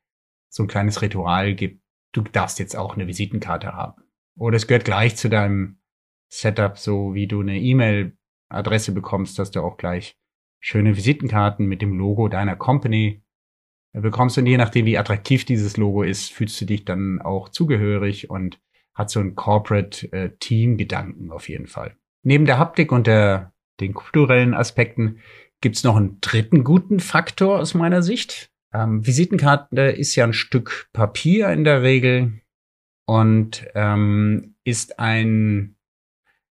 so 0.49 0.63
ein 0.63 0.67
kleines 0.67 1.01
Ritual 1.01 1.53
gibt. 1.55 1.81
Du 2.11 2.21
darfst 2.21 2.59
jetzt 2.59 2.75
auch 2.75 2.95
eine 2.95 3.07
Visitenkarte 3.07 3.73
haben. 3.73 4.01
Oder 4.37 4.57
es 4.57 4.67
gehört 4.67 4.85
gleich 4.85 5.15
zu 5.15 5.29
deinem 5.29 5.77
Setup, 6.29 6.77
so 6.77 7.13
wie 7.13 7.27
du 7.27 7.41
eine 7.41 7.59
E-Mail-Adresse 7.59 8.91
bekommst, 8.91 9.39
dass 9.39 9.51
du 9.51 9.61
auch 9.61 9.77
gleich 9.77 10.17
schöne 10.67 10.97
Visitenkarten 10.97 11.65
mit 11.65 11.81
dem 11.81 11.97
Logo 11.97 12.27
deiner 12.27 12.57
Company 12.57 13.23
bekommst. 13.93 14.37
Und 14.37 14.47
je 14.47 14.57
nachdem, 14.57 14.85
wie 14.85 14.97
attraktiv 14.97 15.45
dieses 15.45 15.77
Logo 15.77 16.03
ist, 16.03 16.33
fühlst 16.33 16.59
du 16.59 16.65
dich 16.65 16.83
dann 16.83 17.21
auch 17.21 17.47
zugehörig 17.47 18.29
und 18.29 18.59
hat 18.93 19.09
so 19.09 19.21
einen 19.21 19.35
Corporate 19.35 20.11
äh, 20.11 20.29
auf 21.29 21.47
jeden 21.47 21.67
Fall. 21.67 21.95
Neben 22.23 22.45
der 22.45 22.59
Haptik 22.59 22.91
und 22.91 23.07
der, 23.07 23.53
den 23.79 23.93
kulturellen 23.93 24.53
Aspekten 24.53 25.19
gibt's 25.61 25.85
noch 25.85 25.95
einen 25.95 26.19
dritten 26.19 26.65
guten 26.65 26.99
Faktor 26.99 27.59
aus 27.59 27.73
meiner 27.73 28.03
Sicht. 28.03 28.51
Ähm, 28.73 29.07
Visitenkarte 29.07 29.83
ist 29.83 30.17
ja 30.17 30.25
ein 30.25 30.33
Stück 30.33 30.89
Papier 30.91 31.47
in 31.49 31.63
der 31.63 31.81
Regel 31.81 32.41
und 33.05 33.65
ähm, 33.73 34.55
ist 34.65 34.99
ein, 34.99 35.77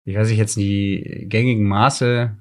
ich 0.04 0.18
weiß 0.18 0.28
nicht 0.28 0.38
jetzt 0.38 0.58
die 0.58 1.28
gängigen 1.30 1.66
Maße 1.66 2.41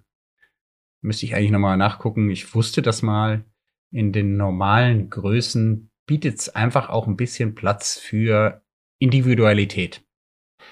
Müsste 1.02 1.26
ich 1.26 1.34
eigentlich 1.34 1.50
nochmal 1.50 1.76
nachgucken. 1.76 2.30
Ich 2.30 2.54
wusste 2.54 2.82
das 2.82 3.02
mal. 3.02 3.44
In 3.92 4.12
den 4.12 4.36
normalen 4.36 5.10
Größen 5.10 5.90
bietet 6.06 6.38
es 6.38 6.48
einfach 6.48 6.88
auch 6.88 7.06
ein 7.06 7.16
bisschen 7.16 7.54
Platz 7.54 7.98
für 7.98 8.62
Individualität. 8.98 10.04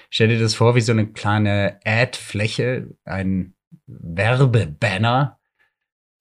Stell 0.09 0.27
dir 0.29 0.39
das 0.39 0.55
vor 0.55 0.75
wie 0.75 0.81
so 0.81 0.91
eine 0.91 1.07
kleine 1.07 1.79
Ad-Fläche, 1.83 2.95
ein 3.05 3.55
Werbebanner, 3.87 5.39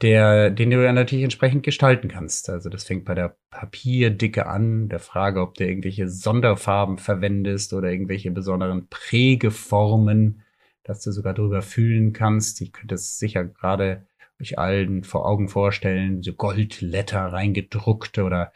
der, 0.00 0.50
den 0.50 0.70
du 0.70 0.82
ja 0.82 0.92
natürlich 0.92 1.24
entsprechend 1.24 1.64
gestalten 1.64 2.08
kannst. 2.08 2.48
Also 2.50 2.68
das 2.68 2.84
fängt 2.84 3.04
bei 3.04 3.14
der 3.14 3.36
Papierdicke 3.50 4.46
an, 4.46 4.88
der 4.88 5.00
Frage, 5.00 5.40
ob 5.40 5.54
du 5.54 5.66
irgendwelche 5.66 6.08
Sonderfarben 6.08 6.98
verwendest 6.98 7.72
oder 7.72 7.90
irgendwelche 7.90 8.30
besonderen 8.30 8.88
Prägeformen, 8.88 10.42
dass 10.88 11.02
du 11.02 11.12
sogar 11.12 11.34
drüber 11.34 11.60
fühlen 11.60 12.14
kannst. 12.14 12.62
Ich 12.62 12.72
könnte 12.72 12.94
es 12.94 13.18
sicher 13.18 13.44
gerade 13.44 14.06
euch 14.40 14.58
allen 14.58 15.04
vor 15.04 15.26
Augen 15.26 15.48
vorstellen, 15.48 16.22
so 16.22 16.32
Goldletter 16.32 17.26
reingedruckt 17.26 18.18
oder 18.18 18.52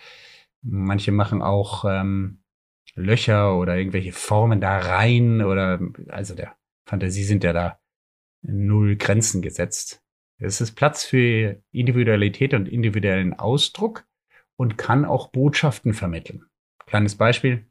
manche 0.63 1.13
machen 1.13 1.43
auch 1.43 1.85
ähm, 1.87 2.39
Löcher 2.95 3.57
oder 3.59 3.77
irgendwelche 3.77 4.13
Formen 4.13 4.61
da 4.61 4.79
rein 4.79 5.43
oder 5.43 5.81
also 6.09 6.35
der 6.35 6.57
Fantasie 6.87 7.25
sind 7.25 7.45
ja 7.45 7.53
da 7.53 7.79
null 8.41 8.97
Grenzen 8.97 9.43
gesetzt. 9.43 10.03
Es 10.39 10.61
ist 10.61 10.73
Platz 10.73 11.05
für 11.05 11.63
Individualität 11.71 12.55
und 12.55 12.67
individuellen 12.67 13.35
Ausdruck 13.35 14.07
und 14.57 14.79
kann 14.79 15.05
auch 15.05 15.29
Botschaften 15.29 15.93
vermitteln. 15.93 16.47
Kleines 16.87 17.17
Beispiel 17.17 17.67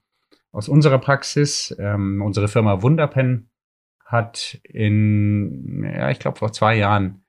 aus 0.52 0.70
unserer 0.70 1.00
Praxis. 1.00 1.76
Ähm, 1.80 2.22
unsere 2.22 2.48
Firma 2.48 2.82
Wunderpen 2.82 3.51
hat 4.12 4.60
in, 4.64 5.84
ja, 5.84 6.10
ich 6.12 6.20
glaube 6.20 6.38
vor 6.38 6.52
zwei 6.52 6.76
Jahren, 6.76 7.24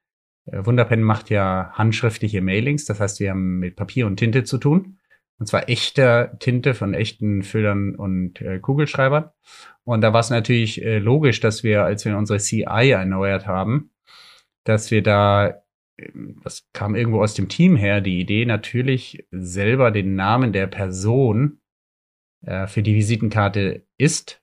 äh, 0.47 0.65
Wunderpen 0.67 1.03
macht 1.03 1.31
ja 1.31 1.71
handschriftliche 1.75 2.43
Mailings. 2.43 2.85
Das 2.85 3.01
heißt, 3.01 3.21
wir 3.21 3.31
haben 3.31 3.59
mit 3.59 3.77
Papier 3.77 4.07
und 4.07 4.17
Tinte 4.17 4.45
zu 4.45 4.59
tun. 4.59 4.99
Und 5.39 5.47
zwar 5.47 5.69
echter 5.69 6.39
Tinte 6.39 6.75
von 6.75 6.95
echten 6.95 7.43
Füllern 7.43 7.97
und 7.97 8.41
äh, 8.41 8.59
Kugelschreibern. 8.59 9.31
Und 9.85 10.01
da 10.03 10.13
war 10.13 10.21
es 10.21 10.31
natürlich 10.31 10.83
äh, 10.83 10.99
logisch, 10.99 11.41
dass 11.41 11.65
wir, 11.65 11.85
als 11.85 12.05
wir 12.05 12.17
unsere 12.17 12.39
CI 12.39 12.91
erneuert 12.91 13.47
haben, 13.47 13.91
dass 14.65 14.91
wir 14.91 15.03
da, 15.03 15.63
ähm, 15.99 16.41
das 16.45 16.69
kam 16.73 16.95
irgendwo 16.95 17.21
aus 17.23 17.35
dem 17.35 17.49
Team 17.49 17.77
her, 17.77 18.01
die 18.01 18.21
Idee 18.21 18.45
natürlich 18.45 19.27
selber 19.31 19.91
den 19.91 20.15
Namen 20.15 20.53
der 20.53 20.69
Person 20.69 21.61
äh, 22.43 22.67
für 22.67 22.83
die 22.83 22.95
Visitenkarte 22.95 23.85
ist, 23.99 24.42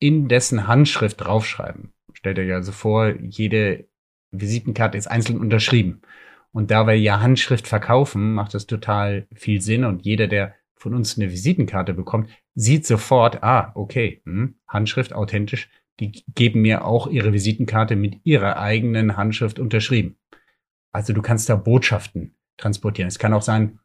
in 0.00 0.26
dessen 0.26 0.66
Handschrift 0.66 1.20
draufschreiben. 1.20 1.92
Stellt 2.12 2.38
euch 2.38 2.52
also 2.52 2.72
vor, 2.72 3.14
jede 3.20 3.86
Visitenkarte 4.32 4.98
ist 4.98 5.06
einzeln 5.06 5.38
unterschrieben. 5.38 6.02
Und 6.52 6.72
da 6.72 6.86
wir 6.86 6.98
ja 6.98 7.20
Handschrift 7.20 7.68
verkaufen, 7.68 8.34
macht 8.34 8.54
das 8.54 8.66
total 8.66 9.28
viel 9.32 9.60
Sinn. 9.60 9.84
Und 9.84 10.04
jeder, 10.04 10.26
der 10.26 10.54
von 10.74 10.94
uns 10.94 11.16
eine 11.16 11.30
Visitenkarte 11.30 11.94
bekommt, 11.94 12.30
sieht 12.54 12.86
sofort, 12.86 13.42
ah, 13.44 13.70
okay, 13.74 14.22
hm, 14.24 14.56
Handschrift 14.66 15.12
authentisch, 15.12 15.68
die 16.00 16.24
geben 16.34 16.62
mir 16.62 16.84
auch 16.84 17.06
ihre 17.06 17.32
Visitenkarte 17.32 17.94
mit 17.94 18.20
ihrer 18.24 18.58
eigenen 18.58 19.16
Handschrift 19.16 19.58
unterschrieben. 19.58 20.16
Also 20.92 21.12
du 21.12 21.22
kannst 21.22 21.48
da 21.48 21.56
Botschaften 21.56 22.34
transportieren. 22.56 23.08
Es 23.08 23.18
kann 23.18 23.34
auch 23.34 23.42
sein, 23.42 23.78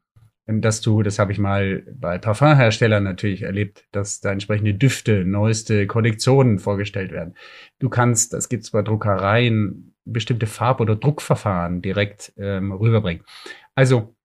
dass 0.47 0.81
du, 0.81 1.01
das 1.01 1.17
habe 1.17 1.31
ich 1.31 1.39
mal 1.39 1.83
bei 1.91 2.17
Parfumherstellern 2.17 3.03
natürlich 3.03 3.41
erlebt, 3.41 3.85
dass 3.91 4.19
da 4.21 4.31
entsprechende 4.31 4.75
Düfte, 4.75 5.25
neueste 5.25 5.87
Kollektionen 5.87 6.59
vorgestellt 6.59 7.11
werden. 7.11 7.35
Du 7.79 7.89
kannst, 7.89 8.33
das 8.33 8.47
gibt's 8.47 8.71
bei 8.71 8.83
Druckereien, 8.83 9.95
bestimmte 10.05 10.45
Farb- 10.45 10.81
oder 10.81 10.95
Druckverfahren 10.95 11.81
direkt 11.81 12.31
ähm, 12.37 12.71
rüberbringen. 12.71 13.23
Also 13.73 14.15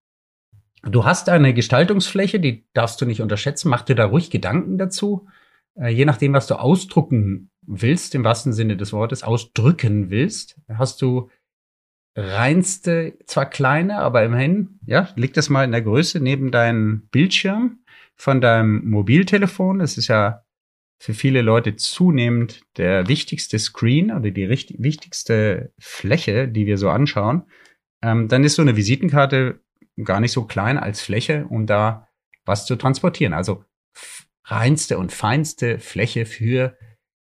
du 0.82 1.04
hast 1.04 1.30
eine 1.30 1.54
Gestaltungsfläche, 1.54 2.38
die 2.38 2.66
darfst 2.74 3.00
du 3.00 3.06
nicht 3.06 3.22
unterschätzen. 3.22 3.70
Mach 3.70 3.82
dir 3.82 3.96
da 3.96 4.04
ruhig 4.04 4.30
Gedanken 4.30 4.76
dazu. 4.76 5.26
Äh, 5.74 5.88
je 5.88 6.04
nachdem, 6.04 6.34
was 6.34 6.46
du 6.46 6.56
ausdrucken 6.56 7.50
willst, 7.62 8.14
im 8.14 8.24
wahrsten 8.24 8.52
Sinne 8.52 8.76
des 8.76 8.92
Wortes, 8.92 9.22
ausdrücken 9.22 10.10
willst, 10.10 10.60
hast 10.68 11.00
du 11.00 11.30
reinste, 12.16 13.16
zwar 13.26 13.46
kleine, 13.46 13.98
aber 13.98 14.24
immerhin, 14.24 14.80
ja, 14.86 15.08
leg 15.16 15.32
das 15.34 15.48
mal 15.48 15.64
in 15.64 15.72
der 15.72 15.82
Größe 15.82 16.20
neben 16.20 16.50
deinem 16.50 17.08
Bildschirm 17.10 17.80
von 18.16 18.40
deinem 18.40 18.88
Mobiltelefon. 18.88 19.78
Das 19.78 19.96
ist 19.96 20.08
ja 20.08 20.44
für 21.00 21.14
viele 21.14 21.40
Leute 21.40 21.76
zunehmend 21.76 22.62
der 22.76 23.08
wichtigste 23.08 23.58
Screen 23.58 24.10
oder 24.10 24.30
die 24.30 24.50
wichtigste 24.50 25.72
Fläche, 25.78 26.46
die 26.46 26.66
wir 26.66 26.76
so 26.76 26.90
anschauen, 26.90 27.44
ähm, 28.02 28.28
dann 28.28 28.44
ist 28.44 28.56
so 28.56 28.62
eine 28.62 28.76
Visitenkarte 28.76 29.60
gar 30.04 30.20
nicht 30.20 30.32
so 30.32 30.44
klein 30.44 30.78
als 30.78 31.00
Fläche, 31.00 31.46
um 31.48 31.66
da 31.66 32.08
was 32.44 32.66
zu 32.66 32.76
transportieren. 32.76 33.32
Also 33.32 33.64
reinste 34.44 34.98
und 34.98 35.12
feinste 35.12 35.78
Fläche 35.78 36.26
für 36.26 36.76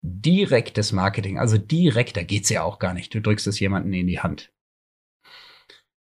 direktes 0.03 0.91
Marketing. 0.91 1.39
Also 1.39 1.57
direkt, 1.57 2.17
da 2.17 2.23
geht's 2.23 2.49
ja 2.49 2.61
auch 2.61 2.77
gar 2.77 2.93
nicht. 2.93 3.13
Du 3.13 3.21
drückst 3.21 3.47
es 3.47 3.59
jemanden 3.59 3.93
in 3.93 4.07
die 4.07 4.19
Hand. 4.19 4.52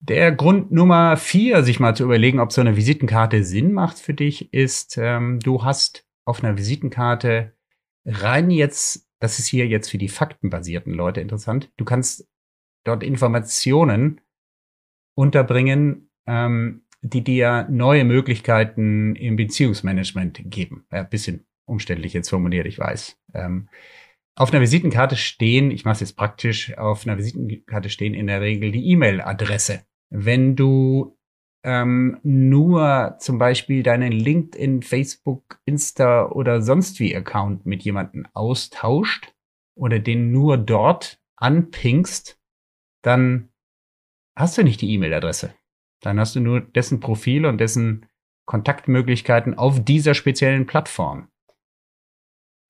Der 0.06 0.34
Grund 0.34 0.70
Nummer 0.70 1.16
vier, 1.16 1.64
sich 1.64 1.80
mal 1.80 1.96
zu 1.96 2.04
überlegen, 2.04 2.42
ob 2.42 2.52
so 2.52 2.60
eine 2.60 2.76
Visitenkarte 2.76 3.46
Sinn 3.46 3.72
macht 3.72 3.98
für 3.98 4.14
dich, 4.14 4.54
ist, 4.54 4.98
ähm, 4.98 5.40
du 5.40 5.64
hast 5.64 6.06
auf 6.26 6.44
einer 6.44 6.58
Visitenkarte 6.58 7.54
rein 8.04 8.52
jetzt, 8.52 9.08
das 9.20 9.40
ist 9.40 9.48
hier 9.48 9.66
jetzt 9.66 9.90
für 9.90 9.98
die 9.98 10.10
faktenbasierten 10.10 10.94
Leute 10.94 11.22
interessant, 11.22 11.72
du 11.78 11.86
kannst 11.86 12.28
dort 12.84 13.02
Informationen 13.02 14.20
unterbringen, 15.16 16.10
ähm, 16.28 16.84
die 17.02 17.24
dir 17.24 17.66
neue 17.72 18.04
Möglichkeiten 18.04 19.16
im 19.16 19.38
Beziehungsmanagement 19.38 20.42
geben. 20.44 20.86
Ja, 20.92 21.04
bisschen 21.04 21.46
umständlich 21.66 22.12
jetzt 22.12 22.30
formuliert, 22.30 22.68
ich 22.68 22.78
weiß. 22.78 23.18
Ähm, 23.36 23.70
auf 24.36 24.52
einer 24.52 24.62
Visitenkarte 24.62 25.16
stehen, 25.16 25.72
ich 25.72 25.86
mache 25.86 25.94
es 25.94 26.00
jetzt 26.02 26.18
praktisch, 26.18 26.78
auf 26.78 27.08
einer 27.08 27.18
Visitenkarte 27.18 27.88
stehen 27.88 28.14
in 28.14 28.28
der 28.28 28.42
Regel 28.42 28.74
die 28.74 28.86
E-Mail-Adresse. 28.90 29.86
Wenn 30.16 30.56
du 30.56 31.18
ähm, 31.64 32.20
nur 32.22 33.16
zum 33.20 33.40
Beispiel 33.40 33.82
deinen 33.82 34.12
LinkedIn, 34.12 34.84
Facebook, 34.84 35.60
Insta 35.66 36.28
oder 36.28 36.62
sonst 36.62 37.00
wie 37.00 37.16
Account 37.16 37.66
mit 37.66 37.82
jemandem 37.82 38.28
austauscht 38.34 39.34
oder 39.76 39.98
den 39.98 40.32
nur 40.32 40.60
dort 40.60 41.20
anpingst, 41.36 42.40
dann 43.02 43.50
hast 44.36 44.56
du 44.56 44.64
nicht 44.64 44.82
die 44.82 44.94
E-Mail-Adresse. 44.94 45.56
Dann 46.02 46.20
hast 46.20 46.36
du 46.36 46.42
nur 46.42 46.62
dessen 46.62 47.00
Profil 47.00 47.48
und 47.48 47.58
dessen 47.58 48.06
Kontaktmöglichkeiten 48.46 49.58
auf 49.58 49.84
dieser 49.84 50.14
speziellen 50.14 50.68
Plattform. 50.68 51.30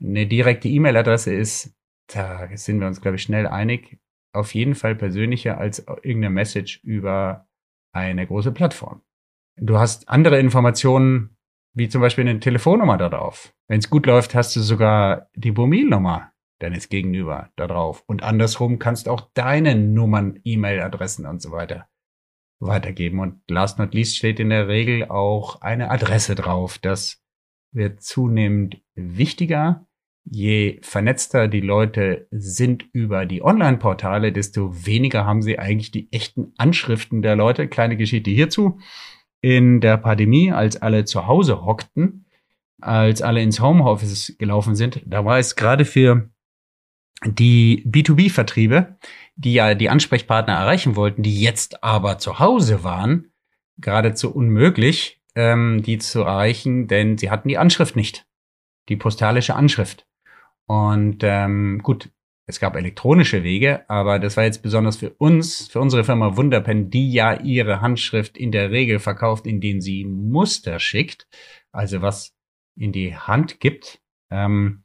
Eine 0.01 0.27
direkte 0.27 0.69
E-Mail-Adresse 0.69 1.33
ist, 1.33 1.75
da 2.07 2.47
sind 2.55 2.79
wir 2.79 2.87
uns, 2.87 3.01
glaube 3.01 3.15
ich, 3.17 3.23
schnell 3.23 3.47
einig, 3.47 3.99
auf 4.33 4.53
jeden 4.53 4.75
Fall 4.75 4.95
persönlicher 4.95 5.57
als 5.57 5.79
irgendeine 5.79 6.31
Message 6.31 6.81
über 6.83 7.47
eine 7.93 8.25
große 8.25 8.51
Plattform. 8.51 9.01
Du 9.57 9.77
hast 9.77 10.09
andere 10.09 10.39
Informationen, 10.39 11.37
wie 11.73 11.89
zum 11.89 12.01
Beispiel 12.01 12.27
eine 12.27 12.39
Telefonnummer 12.39 12.97
da 12.97 13.09
drauf. 13.09 13.53
Wenn 13.67 13.79
es 13.79 13.89
gut 13.89 14.05
läuft, 14.05 14.35
hast 14.35 14.55
du 14.55 14.61
sogar 14.61 15.29
die 15.35 15.51
Mobilnummer 15.51 16.31
deines 16.59 16.89
Gegenüber 16.89 17.49
da 17.55 17.67
drauf. 17.67 18.03
Und 18.07 18.23
andersrum 18.23 18.79
kannst 18.79 19.07
auch 19.07 19.29
deine 19.33 19.75
Nummern, 19.75 20.39
E-Mail-Adressen 20.43 21.25
und 21.25 21.41
so 21.41 21.51
weiter 21.51 21.87
weitergeben. 22.59 23.19
Und 23.19 23.41
last 23.49 23.79
not 23.79 23.93
least 23.93 24.17
steht 24.17 24.39
in 24.39 24.49
der 24.49 24.67
Regel 24.67 25.09
auch 25.09 25.61
eine 25.61 25.91
Adresse 25.91 26.35
drauf. 26.35 26.77
Das 26.77 27.21
wird 27.71 28.01
zunehmend 28.01 28.81
wichtiger. 28.95 29.85
Je 30.25 30.79
vernetzter 30.81 31.47
die 31.47 31.59
Leute 31.59 32.27
sind 32.31 32.85
über 32.93 33.25
die 33.25 33.43
Online-Portale, 33.43 34.31
desto 34.31 34.85
weniger 34.85 35.25
haben 35.25 35.41
sie 35.41 35.59
eigentlich 35.59 35.91
die 35.91 36.11
echten 36.11 36.53
Anschriften 36.57 37.21
der 37.21 37.35
Leute. 37.35 37.67
Kleine 37.67 37.97
Geschichte 37.97 38.31
hierzu. 38.31 38.79
In 39.41 39.81
der 39.81 39.97
Pandemie, 39.97 40.51
als 40.51 40.81
alle 40.81 41.03
zu 41.03 41.27
Hause 41.27 41.65
hockten, 41.65 42.25
als 42.79 43.21
alle 43.21 43.41
ins 43.41 43.59
Homeoffice 43.59 44.35
gelaufen 44.39 44.75
sind, 44.75 45.01
da 45.05 45.25
war 45.25 45.39
es 45.39 45.57
gerade 45.57 45.83
für 45.83 46.29
die 47.25 47.83
B2B-Vertriebe, 47.85 48.97
die 49.35 49.53
ja 49.53 49.75
die 49.75 49.89
Ansprechpartner 49.89 50.53
erreichen 50.53 50.95
wollten, 50.95 51.23
die 51.23 51.41
jetzt 51.41 51.83
aber 51.83 52.17
zu 52.17 52.39
Hause 52.39 52.83
waren, 52.83 53.31
geradezu 53.77 54.33
unmöglich, 54.33 55.21
ähm, 55.35 55.81
die 55.83 55.97
zu 55.97 56.21
erreichen, 56.21 56.87
denn 56.87 57.17
sie 57.17 57.29
hatten 57.29 57.49
die 57.49 57.57
Anschrift 57.57 57.95
nicht. 57.95 58.25
Die 58.89 58.97
postalische 58.97 59.55
Anschrift. 59.55 60.05
Und 60.67 61.19
ähm, 61.23 61.81
gut, 61.83 62.09
es 62.45 62.59
gab 62.59 62.75
elektronische 62.75 63.43
Wege, 63.43 63.89
aber 63.89 64.19
das 64.19 64.35
war 64.35 64.43
jetzt 64.43 64.61
besonders 64.63 64.97
für 64.97 65.11
uns, 65.11 65.67
für 65.67 65.79
unsere 65.79 66.03
Firma 66.03 66.35
Wunderpen, 66.35 66.89
die 66.89 67.11
ja 67.11 67.39
ihre 67.39 67.81
Handschrift 67.81 68.37
in 68.37 68.51
der 68.51 68.71
Regel 68.71 68.99
verkauft, 68.99 69.47
indem 69.47 69.79
sie 69.79 70.03
Muster 70.03 70.79
schickt, 70.79 71.27
also 71.71 72.01
was 72.01 72.35
in 72.75 72.91
die 72.91 73.15
Hand 73.15 73.59
gibt. 73.59 74.01
Ähm, 74.29 74.83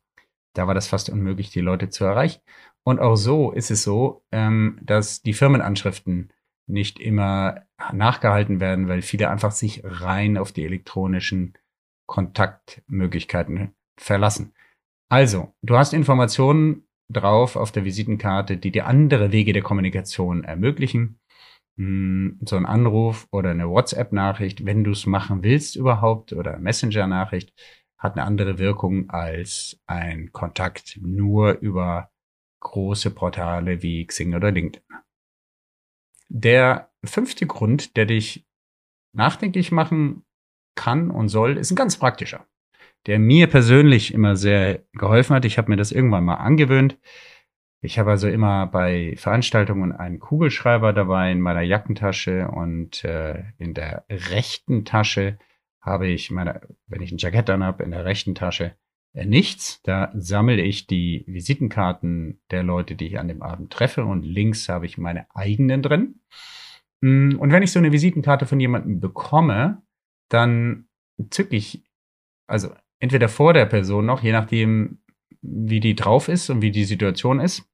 da 0.55 0.67
war 0.67 0.75
das 0.75 0.89
fast 0.89 1.11
unmöglich, 1.11 1.51
die 1.51 1.61
Leute 1.61 1.89
zu 1.89 2.05
erreichen. 2.05 2.41
Und 2.85 3.01
auch 3.01 3.17
so 3.17 3.53
ist 3.53 3.71
es 3.71 3.83
so, 3.83 4.25
ähm, 4.33 4.79
dass 4.83 5.23
die 5.23 5.35
Firmenanschriften 5.35 6.33
nicht 6.67 7.01
immer 7.01 7.67
nachgehalten 7.93 8.61
werden, 8.61 8.89
weil 8.89 9.03
viele 9.03 9.31
einfach 9.31 9.53
sich 9.53 9.83
rein 9.85 10.37
auf 10.37 10.53
die 10.53 10.65
elektronischen 10.65 11.55
Kontaktmöglichkeiten 12.07 13.75
verlassen. 13.97 14.53
Also, 15.11 15.55
du 15.63 15.77
hast 15.77 15.95
Informationen 15.95 16.87
drauf 17.11 17.57
auf 17.57 17.73
der 17.73 17.85
Visitenkarte, 17.85 18.59
die 18.59 18.71
dir 18.71 18.87
andere 18.87 19.33
Wege 19.33 19.53
der 19.53 19.63
Kommunikation 19.63 20.45
ermöglichen. 20.45 21.19
Hm, 21.79 22.39
so 22.45 22.57
ein 22.57 22.67
Anruf 22.67 23.27
oder 23.31 23.51
eine 23.51 23.71
WhatsApp-Nachricht, 23.71 24.67
wenn 24.67 24.85
du 24.85 24.91
es 24.91 25.07
machen 25.07 25.43
willst 25.43 25.77
überhaupt, 25.77 26.33
oder 26.33 26.59
Messenger-Nachricht, 26.59 27.55
hat 27.99 28.17
eine 28.17 28.27
andere 28.27 28.59
Wirkung 28.59 29.09
als 29.11 29.81
ein 29.87 30.31
Kontakt 30.33 30.99
nur 31.01 31.59
über 31.61 32.11
große 32.61 33.11
Portale 33.11 33.83
wie 33.83 34.07
Xing 34.07 34.35
oder 34.35 34.53
LinkedIn. 34.53 34.83
Der 36.29 36.91
fünfte 37.05 37.47
Grund, 37.47 37.97
der 37.97 38.05
dich 38.05 38.47
nachdenklich 39.15 39.73
machen 39.73 40.25
kann 40.77 41.11
und 41.11 41.29
soll, 41.29 41.57
ist 41.57 41.71
ein 41.71 41.77
ganz 41.77 41.97
praktischer, 41.97 42.47
der 43.09 43.19
mir 43.19 43.47
persönlich 43.47 44.13
immer 44.13 44.37
sehr 44.37 44.83
geholfen 44.93 45.35
hat. 45.35 45.47
Ich 45.47 45.57
habe 45.57 45.71
mir 45.71 45.77
das 45.77 45.93
irgendwann 45.93 46.25
mal 46.25 46.35
angewöhnt. 46.35 46.99
Ich 47.81 47.99
habe 47.99 48.11
also 48.11 48.29
immer 48.29 48.67
bei 48.67 49.15
Veranstaltungen 49.17 49.93
einen 49.93 50.19
Kugelschreiber 50.19 50.93
dabei 50.93 51.33
in 51.33 51.41
meiner 51.41 51.63
Jackentasche 51.63 52.49
und 52.49 53.05
äh, 53.05 53.45
in 53.57 53.73
der 53.73 54.05
rechten 54.11 54.85
Tasche 54.85 55.39
habe 55.81 56.07
ich 56.09 56.31
meine, 56.31 56.61
wenn 56.87 57.01
ich 57.01 57.11
ein 57.11 57.19
Jackett 57.19 57.49
an 57.49 57.65
habe, 57.65 57.83
in 57.83 57.93
der 57.93 58.05
rechten 58.05 58.35
Tasche 58.35 58.77
äh, 59.15 59.25
nichts. 59.25 59.81
Da 59.85 60.13
sammle 60.15 60.61
ich 60.61 60.87
die 60.87 61.25
Visitenkarten 61.27 62.43
der 62.51 62.63
Leute, 62.63 62.95
die 62.95 63.07
ich 63.07 63.19
an 63.19 63.29
dem 63.29 63.43
Abend 63.43 63.73
treffe 63.73 64.05
und 64.05 64.23
links 64.23 64.69
habe 64.69 64.85
ich 64.85 64.99
meine 64.99 65.27
eigenen 65.35 65.81
drin. 65.81 66.21
Mm, 67.01 67.37
und 67.39 67.53
wenn 67.53 67.63
ich 67.63 67.73
so 67.73 67.79
eine 67.79 67.93
Visitenkarte 67.93 68.45
von 68.45 68.61
jemandem 68.61 69.01
bekomme, 69.01 69.83
dann 70.29 70.89
zücke 71.31 71.57
ich, 71.57 71.85
also 72.47 72.71
entweder 73.01 73.29
vor 73.29 73.53
der 73.53 73.67
Person 73.67 74.07
noch, 74.07 74.23
je 74.23 74.33
nachdem, 74.33 74.99
wie 75.41 75.81
die 75.81 75.95
drauf 75.95 76.29
ist 76.29 76.51
und 76.51 76.63
wie 76.63 76.71
die 76.71 76.85
Situation 76.85 77.41
ist, 77.41 77.65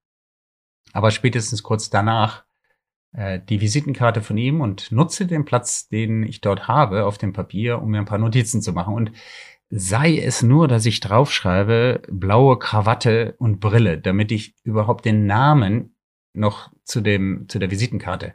aber 0.92 1.10
spätestens 1.10 1.62
kurz 1.62 1.90
danach 1.90 2.44
äh, 3.12 3.40
die 3.40 3.60
Visitenkarte 3.60 4.20
von 4.20 4.36
ihm 4.36 4.60
und 4.60 4.92
nutze 4.92 5.26
den 5.26 5.44
Platz, 5.44 5.88
den 5.88 6.22
ich 6.22 6.40
dort 6.40 6.68
habe 6.68 7.06
auf 7.06 7.18
dem 7.18 7.32
Papier, 7.32 7.80
um 7.80 7.90
mir 7.90 7.98
ein 7.98 8.04
paar 8.04 8.18
Notizen 8.18 8.60
zu 8.60 8.72
machen. 8.72 8.94
Und 8.94 9.12
sei 9.70 10.18
es 10.18 10.42
nur, 10.42 10.68
dass 10.68 10.86
ich 10.86 11.00
draufschreibe, 11.00 12.02
blaue 12.10 12.58
Krawatte 12.58 13.34
und 13.38 13.60
Brille, 13.60 13.98
damit 13.98 14.30
ich 14.30 14.54
überhaupt 14.62 15.04
den 15.04 15.26
Namen 15.26 15.96
noch 16.32 16.70
zu 16.84 17.00
dem, 17.00 17.46
zu 17.48 17.58
der 17.58 17.70
Visitenkarte 17.70 18.34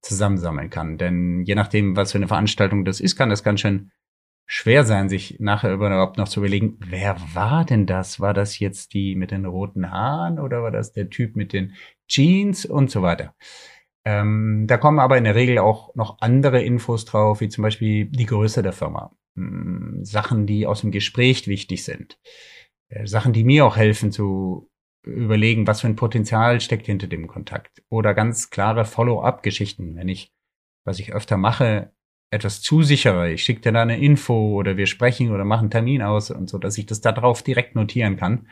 zusammensammeln 0.00 0.70
kann. 0.70 0.96
Denn 0.96 1.44
je 1.44 1.54
nachdem, 1.54 1.96
was 1.96 2.12
für 2.12 2.18
eine 2.18 2.28
Veranstaltung 2.28 2.84
das 2.84 3.00
ist, 3.00 3.16
kann 3.16 3.28
das 3.28 3.44
ganz 3.44 3.60
schön 3.60 3.90
schwer 4.52 4.82
sein, 4.82 5.08
sich 5.08 5.38
nachher 5.38 5.72
überhaupt 5.72 6.18
noch 6.18 6.26
zu 6.26 6.40
überlegen, 6.40 6.76
wer 6.80 7.16
war 7.34 7.64
denn 7.64 7.86
das? 7.86 8.18
War 8.18 8.34
das 8.34 8.58
jetzt 8.58 8.94
die 8.94 9.14
mit 9.14 9.30
den 9.30 9.46
roten 9.46 9.92
Haaren 9.92 10.40
oder 10.40 10.60
war 10.64 10.72
das 10.72 10.92
der 10.92 11.08
Typ 11.08 11.36
mit 11.36 11.52
den 11.52 11.74
Jeans 12.08 12.66
und 12.66 12.90
so 12.90 13.00
weiter? 13.00 13.36
Ähm, 14.04 14.64
da 14.66 14.76
kommen 14.76 14.98
aber 14.98 15.16
in 15.18 15.24
der 15.24 15.36
Regel 15.36 15.58
auch 15.58 15.94
noch 15.94 16.20
andere 16.20 16.64
Infos 16.64 17.04
drauf, 17.04 17.40
wie 17.40 17.48
zum 17.48 17.62
Beispiel 17.62 18.06
die 18.06 18.26
Größe 18.26 18.64
der 18.64 18.72
Firma. 18.72 19.12
Hm, 19.36 20.00
Sachen, 20.04 20.46
die 20.46 20.66
aus 20.66 20.80
dem 20.80 20.90
Gespräch 20.90 21.46
wichtig 21.46 21.84
sind. 21.84 22.18
Äh, 22.88 23.06
Sachen, 23.06 23.32
die 23.32 23.44
mir 23.44 23.64
auch 23.64 23.76
helfen 23.76 24.10
zu 24.10 24.68
überlegen, 25.06 25.68
was 25.68 25.82
für 25.82 25.86
ein 25.86 25.96
Potenzial 25.96 26.60
steckt 26.60 26.86
hinter 26.86 27.06
dem 27.06 27.28
Kontakt. 27.28 27.84
Oder 27.88 28.14
ganz 28.14 28.50
klare 28.50 28.84
Follow-up-Geschichten. 28.84 29.94
Wenn 29.94 30.08
ich, 30.08 30.32
was 30.84 30.98
ich 30.98 31.12
öfter 31.12 31.36
mache, 31.36 31.92
etwas 32.30 32.62
zusichere, 32.62 33.32
ich 33.32 33.42
schicke 33.42 33.60
dir 33.60 33.72
da 33.72 33.82
eine 33.82 33.98
Info 33.98 34.54
oder 34.54 34.76
wir 34.76 34.86
sprechen 34.86 35.32
oder 35.32 35.44
machen 35.44 35.62
einen 35.62 35.70
Termin 35.70 36.02
aus 36.02 36.30
und 36.30 36.48
so, 36.48 36.58
dass 36.58 36.78
ich 36.78 36.86
das 36.86 37.00
da 37.00 37.12
drauf 37.12 37.42
direkt 37.42 37.74
notieren 37.74 38.16
kann, 38.16 38.48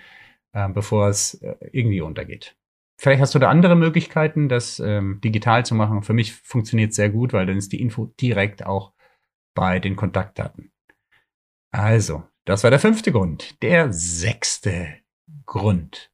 äh, 0.52 0.68
bevor 0.68 1.08
es 1.08 1.34
äh, 1.34 1.54
irgendwie 1.72 2.00
untergeht. 2.00 2.56
Vielleicht 3.00 3.20
hast 3.20 3.34
du 3.36 3.38
da 3.38 3.48
andere 3.48 3.76
Möglichkeiten, 3.76 4.48
das 4.48 4.80
ähm, 4.80 5.20
digital 5.22 5.64
zu 5.64 5.76
machen. 5.76 6.02
Für 6.02 6.14
mich 6.14 6.32
funktioniert 6.34 6.92
sehr 6.92 7.10
gut, 7.10 7.32
weil 7.32 7.46
dann 7.46 7.56
ist 7.56 7.72
die 7.72 7.80
Info 7.80 8.06
direkt 8.20 8.66
auch 8.66 8.92
bei 9.54 9.78
den 9.78 9.94
Kontaktdaten. 9.94 10.72
Also, 11.70 12.24
das 12.44 12.64
war 12.64 12.70
der 12.70 12.80
fünfte 12.80 13.12
Grund. 13.12 13.62
Der 13.62 13.92
sechste 13.92 14.96
Grund. 15.46 16.10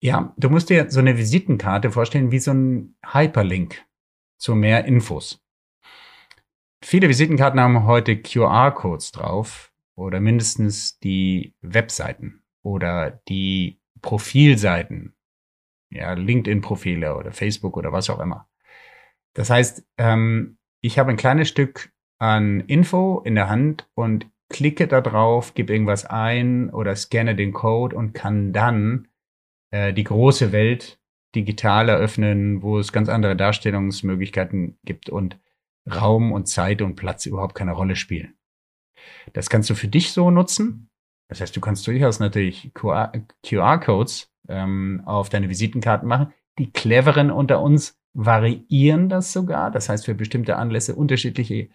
Ja, 0.00 0.34
du 0.36 0.50
musst 0.50 0.70
dir 0.70 0.90
so 0.90 0.98
eine 0.98 1.16
Visitenkarte 1.16 1.92
vorstellen 1.92 2.32
wie 2.32 2.40
so 2.40 2.50
ein 2.50 2.96
Hyperlink 3.06 3.84
zu 4.38 4.56
mehr 4.56 4.84
Infos. 4.86 5.40
Viele 6.84 7.08
Visitenkarten 7.08 7.60
haben 7.60 7.86
heute 7.86 8.20
QR-Codes 8.20 9.12
drauf 9.12 9.72
oder 9.94 10.18
mindestens 10.20 10.98
die 10.98 11.54
Webseiten 11.60 12.42
oder 12.62 13.22
die 13.28 13.80
Profilseiten, 14.00 15.14
ja, 15.90 16.14
LinkedIn-Profile 16.14 17.16
oder 17.16 17.30
Facebook 17.32 17.76
oder 17.76 17.92
was 17.92 18.10
auch 18.10 18.18
immer. 18.18 18.48
Das 19.34 19.48
heißt, 19.48 19.86
ähm, 19.98 20.58
ich 20.80 20.98
habe 20.98 21.10
ein 21.10 21.16
kleines 21.16 21.48
Stück 21.48 21.92
an 22.18 22.60
Info 22.60 23.20
in 23.24 23.36
der 23.36 23.48
Hand 23.48 23.88
und 23.94 24.26
klicke 24.48 24.88
da 24.88 25.00
drauf, 25.00 25.54
gebe 25.54 25.72
irgendwas 25.72 26.04
ein 26.04 26.68
oder 26.70 26.96
scanne 26.96 27.36
den 27.36 27.52
Code 27.52 27.94
und 27.94 28.12
kann 28.12 28.52
dann 28.52 29.08
äh, 29.70 29.92
die 29.92 30.04
große 30.04 30.50
Welt 30.50 31.00
digital 31.34 31.88
eröffnen, 31.88 32.60
wo 32.60 32.78
es 32.78 32.92
ganz 32.92 33.08
andere 33.08 33.36
Darstellungsmöglichkeiten 33.36 34.78
gibt 34.84 35.08
und 35.08 35.38
Raum 35.90 36.32
und 36.32 36.46
Zeit 36.46 36.82
und 36.82 36.96
Platz 36.96 37.26
überhaupt 37.26 37.54
keine 37.54 37.72
Rolle 37.72 37.96
spielen. 37.96 38.34
Das 39.32 39.50
kannst 39.50 39.70
du 39.70 39.74
für 39.74 39.88
dich 39.88 40.12
so 40.12 40.30
nutzen. 40.30 40.88
Das 41.28 41.40
heißt, 41.40 41.56
du 41.56 41.60
kannst 41.60 41.86
durchaus 41.86 42.20
natürlich 42.20 42.72
QR-Codes 42.74 44.30
ähm, 44.48 45.02
auf 45.06 45.28
deine 45.28 45.48
Visitenkarten 45.48 46.08
machen. 46.08 46.32
Die 46.58 46.70
cleveren 46.70 47.30
unter 47.30 47.62
uns 47.62 47.98
variieren 48.14 49.08
das 49.08 49.32
sogar. 49.32 49.70
Das 49.70 49.88
heißt, 49.88 50.04
für 50.04 50.14
bestimmte 50.14 50.56
Anlässe 50.56 50.94
unterschiedliche 50.94 51.70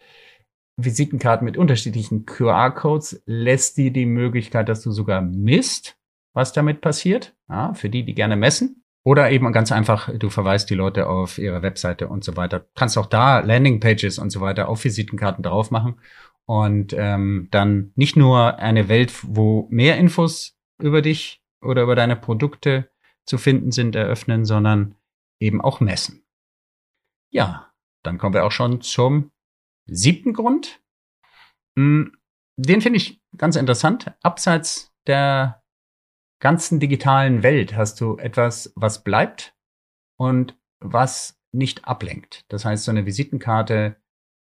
Visitenkarten 0.80 1.44
mit 1.44 1.58
unterschiedlichen 1.58 2.26
QR-Codes 2.26 3.24
lässt 3.26 3.78
dir 3.78 3.92
die 3.92 4.06
Möglichkeit, 4.06 4.70
dass 4.70 4.82
du 4.82 4.92
sogar 4.92 5.22
misst, 5.22 5.98
was 6.34 6.54
damit 6.54 6.82
passiert. 6.82 7.36
Ja, 7.50 7.74
für 7.74 7.90
die, 7.90 8.06
die 8.06 8.14
gerne 8.14 8.36
messen. 8.36 8.84
Oder 9.08 9.32
eben 9.32 9.54
ganz 9.54 9.72
einfach, 9.72 10.10
du 10.14 10.30
verweist 10.30 10.70
die 10.70 10.76
Leute 10.76 11.08
auf 11.08 11.38
ihre 11.38 11.62
Webseite 11.62 12.10
und 12.10 12.26
so 12.26 12.36
weiter. 12.36 12.68
Kannst 12.76 12.98
auch 12.98 13.06
da 13.06 13.40
Landingpages 13.40 14.20
und 14.20 14.32
so 14.32 14.42
weiter 14.42 14.68
auf 14.68 14.84
Visitenkarten 14.84 15.44
drauf 15.44 15.72
machen 15.72 16.02
und 16.46 16.92
ähm, 16.92 17.48
dann 17.50 17.94
nicht 17.96 18.18
nur 18.18 18.60
eine 18.60 18.90
Welt, 18.90 19.14
wo 19.24 19.66
mehr 19.70 19.96
Infos 19.96 20.58
über 20.78 21.02
dich 21.02 21.42
oder 21.62 21.84
über 21.84 21.96
deine 21.96 22.18
Produkte 22.18 22.90
zu 23.24 23.38
finden 23.38 23.72
sind, 23.72 23.96
eröffnen, 23.96 24.44
sondern 24.44 24.96
eben 25.40 25.62
auch 25.62 25.80
messen. 25.80 26.26
Ja, 27.30 27.72
dann 28.04 28.18
kommen 28.18 28.34
wir 28.34 28.44
auch 28.44 28.52
schon 28.52 28.82
zum 28.82 29.32
siebten 29.86 30.34
Grund. 30.34 30.82
Hm, 31.78 32.12
den 32.58 32.82
finde 32.82 32.98
ich 32.98 33.22
ganz 33.38 33.56
interessant. 33.56 34.12
Abseits 34.22 34.94
der 35.08 35.64
ganzen 36.40 36.80
digitalen 36.80 37.44
Welt 37.44 37.76
hast 37.76 38.00
du 38.02 38.18
etwas, 38.18 38.72
was 38.76 39.04
bleibt 39.04 39.56
und 40.18 40.58
was 40.80 41.40
nicht 41.52 41.86
ablenkt. 41.86 42.46
Das 42.50 42.66
heißt, 42.66 42.84
so 42.84 42.92
eine 42.92 43.06
Visitenkarte, 43.06 43.98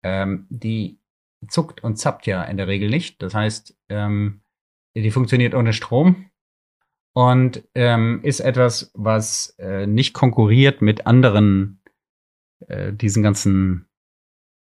ähm, 0.03 0.47
die 0.51 1.01
zuckt 1.49 1.85
und 1.85 1.97
zappt 1.97 2.27
ja 2.27 2.43
in 2.43 2.57
der 2.57 2.67
Regel 2.67 2.91
nicht. 2.91 3.23
Das 3.23 3.35
heißt, 3.35 3.77
ähm, 3.89 4.43
die 4.95 5.11
funktioniert 5.11 5.55
ohne 5.55 5.73
Strom 5.73 6.31
und 7.13 7.67
ähm, 7.75 8.21
ist 8.23 8.41
etwas, 8.41 8.91
was 8.95 9.55
äh, 9.59 9.87
nicht 9.87 10.15
konkurriert 10.15 10.83
mit 10.83 11.07
anderen 11.07 11.83
äh, 12.67 12.93
diesen 12.93 13.23
ganzen 13.23 13.89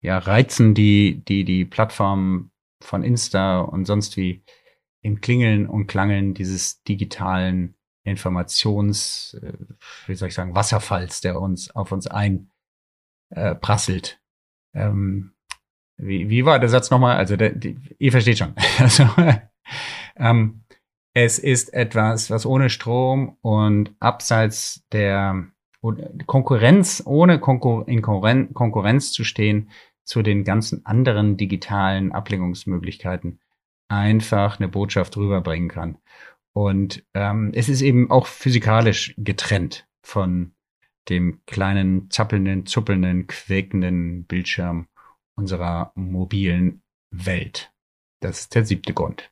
ja, 0.00 0.18
Reizen, 0.18 0.74
die 0.74 1.24
die 1.24 1.44
die 1.44 1.64
Plattform 1.64 2.50
von 2.80 3.02
Insta 3.02 3.60
und 3.60 3.86
sonst 3.86 4.16
wie 4.16 4.44
im 5.08 5.20
Klingeln 5.22 5.66
und 5.66 5.86
Klangeln 5.86 6.34
dieses 6.34 6.82
digitalen 6.84 7.74
Informations, 8.04 9.38
äh, 9.42 9.54
wie 10.06 10.14
soll 10.14 10.28
ich 10.28 10.34
sagen, 10.34 10.54
Wasserfalls, 10.54 11.22
der 11.22 11.40
uns 11.40 11.74
auf 11.74 11.92
uns 11.92 12.06
einprasselt. 12.06 14.20
Äh, 14.74 14.82
ähm, 14.82 15.32
wie, 15.96 16.28
wie 16.28 16.44
war 16.44 16.58
der 16.58 16.68
Satz 16.68 16.90
nochmal? 16.90 17.16
Also, 17.16 17.36
der, 17.36 17.50
die, 17.50 17.78
ihr 17.98 18.12
versteht 18.12 18.38
schon. 18.38 18.54
Also, 18.78 19.08
ähm, 20.16 20.64
es 21.14 21.38
ist 21.38 21.72
etwas, 21.72 22.30
was 22.30 22.44
ohne 22.46 22.70
Strom 22.70 23.36
und 23.40 23.94
abseits 23.98 24.84
der 24.92 25.46
Konkurrenz, 26.26 27.02
ohne 27.06 27.40
Konkur 27.40 27.88
in 27.88 28.02
Konkurrenz 28.02 29.12
zu 29.12 29.24
stehen 29.24 29.70
zu 30.04 30.22
den 30.22 30.44
ganzen 30.44 30.86
anderen 30.86 31.36
digitalen 31.36 32.12
Ablenkungsmöglichkeiten 32.12 33.40
einfach 33.88 34.58
eine 34.58 34.68
Botschaft 34.68 35.16
rüberbringen 35.16 35.68
kann. 35.68 35.98
Und 36.54 37.04
ähm, 37.14 37.52
es 37.54 37.68
ist 37.68 37.82
eben 37.82 38.10
auch 38.10 38.26
physikalisch 38.26 39.14
getrennt 39.16 39.86
von 40.04 40.52
dem 41.08 41.40
kleinen, 41.46 42.10
zappelnden, 42.10 42.66
zuppelnden, 42.66 43.26
quäkenden 43.26 44.24
Bildschirm 44.24 44.88
unserer 45.36 45.92
mobilen 45.94 46.82
Welt. 47.10 47.72
Das 48.20 48.40
ist 48.40 48.54
der 48.54 48.64
siebte 48.64 48.92
Grund. 48.92 49.30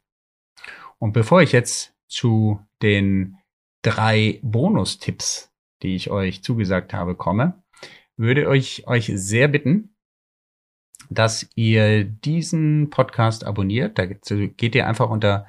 Und 0.99 1.13
bevor 1.13 1.43
ich 1.43 1.53
jetzt 1.53 1.95
zu 2.09 2.65
den 2.83 3.39
drei 3.83 4.41
Bonustipps, 4.43 5.53
die 5.83 5.97
ich 5.97 6.11
euch 6.11 6.43
zugesagt 6.43 6.95
habe, 6.95 7.15
komme, 7.17 7.63
würde 8.17 8.55
ich 8.57 8.87
euch 8.87 9.11
sehr 9.15 9.49
bitten, 9.49 9.96
dass 11.11 11.51
ihr 11.55 12.05
diesen 12.05 12.91
Podcast 12.91 13.45
abonniert. 13.45 13.99
Da 13.99 14.07
geht 14.07 14.75
ihr 14.75 14.87
einfach 14.87 15.11
unter 15.11 15.47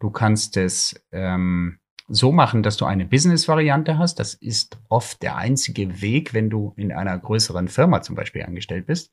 Du 0.00 0.10
kannst 0.10 0.56
es 0.56 1.02
ähm, 1.12 1.78
so 2.08 2.32
machen, 2.32 2.62
dass 2.62 2.76
du 2.76 2.84
eine 2.84 3.06
Business-Variante 3.06 3.98
hast. 3.98 4.18
Das 4.18 4.34
ist 4.34 4.78
oft 4.88 5.22
der 5.22 5.36
einzige 5.36 6.02
Weg, 6.02 6.34
wenn 6.34 6.50
du 6.50 6.74
in 6.76 6.92
einer 6.92 7.16
größeren 7.18 7.68
Firma 7.68 8.02
zum 8.02 8.16
Beispiel 8.16 8.42
angestellt 8.42 8.86
bist. 8.86 9.12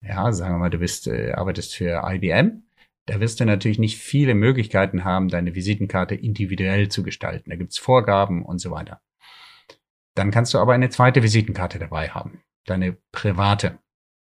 Ja, 0.00 0.30
sagen 0.32 0.54
wir 0.54 0.58
mal, 0.58 0.70
du 0.70 0.78
bist, 0.78 1.08
äh, 1.08 1.32
arbeitest 1.32 1.74
für 1.74 2.02
IBM. 2.04 2.64
Da 3.06 3.20
wirst 3.20 3.40
du 3.40 3.46
natürlich 3.46 3.78
nicht 3.78 3.98
viele 3.98 4.34
Möglichkeiten 4.34 5.04
haben, 5.04 5.28
deine 5.28 5.54
Visitenkarte 5.54 6.14
individuell 6.14 6.88
zu 6.88 7.02
gestalten. 7.02 7.50
Da 7.50 7.56
gibt's 7.56 7.78
Vorgaben 7.78 8.44
und 8.44 8.58
so 8.58 8.70
weiter. 8.70 9.00
Dann 10.18 10.32
kannst 10.32 10.52
du 10.52 10.58
aber 10.58 10.72
eine 10.72 10.90
zweite 10.90 11.22
Visitenkarte 11.22 11.78
dabei 11.78 12.08
haben. 12.08 12.42
Deine 12.66 12.96
private, 13.12 13.78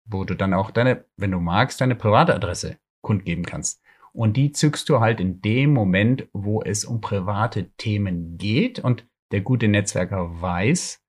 wo 0.04 0.24
du 0.24 0.34
dann 0.34 0.52
auch 0.52 0.70
deine, 0.70 1.06
wenn 1.16 1.30
du 1.30 1.40
magst, 1.40 1.80
deine 1.80 1.94
private 1.94 2.34
Adresse 2.34 2.76
kundgeben 3.00 3.46
kannst. 3.46 3.82
Und 4.12 4.36
die 4.36 4.52
zückst 4.52 4.86
du 4.90 5.00
halt 5.00 5.18
in 5.18 5.40
dem 5.40 5.72
Moment, 5.72 6.28
wo 6.34 6.60
es 6.60 6.84
um 6.84 7.00
private 7.00 7.70
Themen 7.78 8.36
geht. 8.36 8.80
Und 8.80 9.08
der 9.32 9.40
gute 9.40 9.66
Netzwerker 9.66 10.42
weiß, 10.42 11.02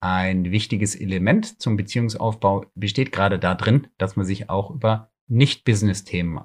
ein 0.00 0.52
wichtiges 0.52 0.94
Element 0.94 1.60
zum 1.60 1.76
Beziehungsaufbau 1.76 2.66
besteht 2.76 3.10
gerade 3.10 3.40
darin, 3.40 3.88
dass 3.98 4.14
man 4.14 4.24
sich 4.24 4.48
auch 4.48 4.70
über 4.70 5.10
Nicht-Business-Themen 5.26 6.38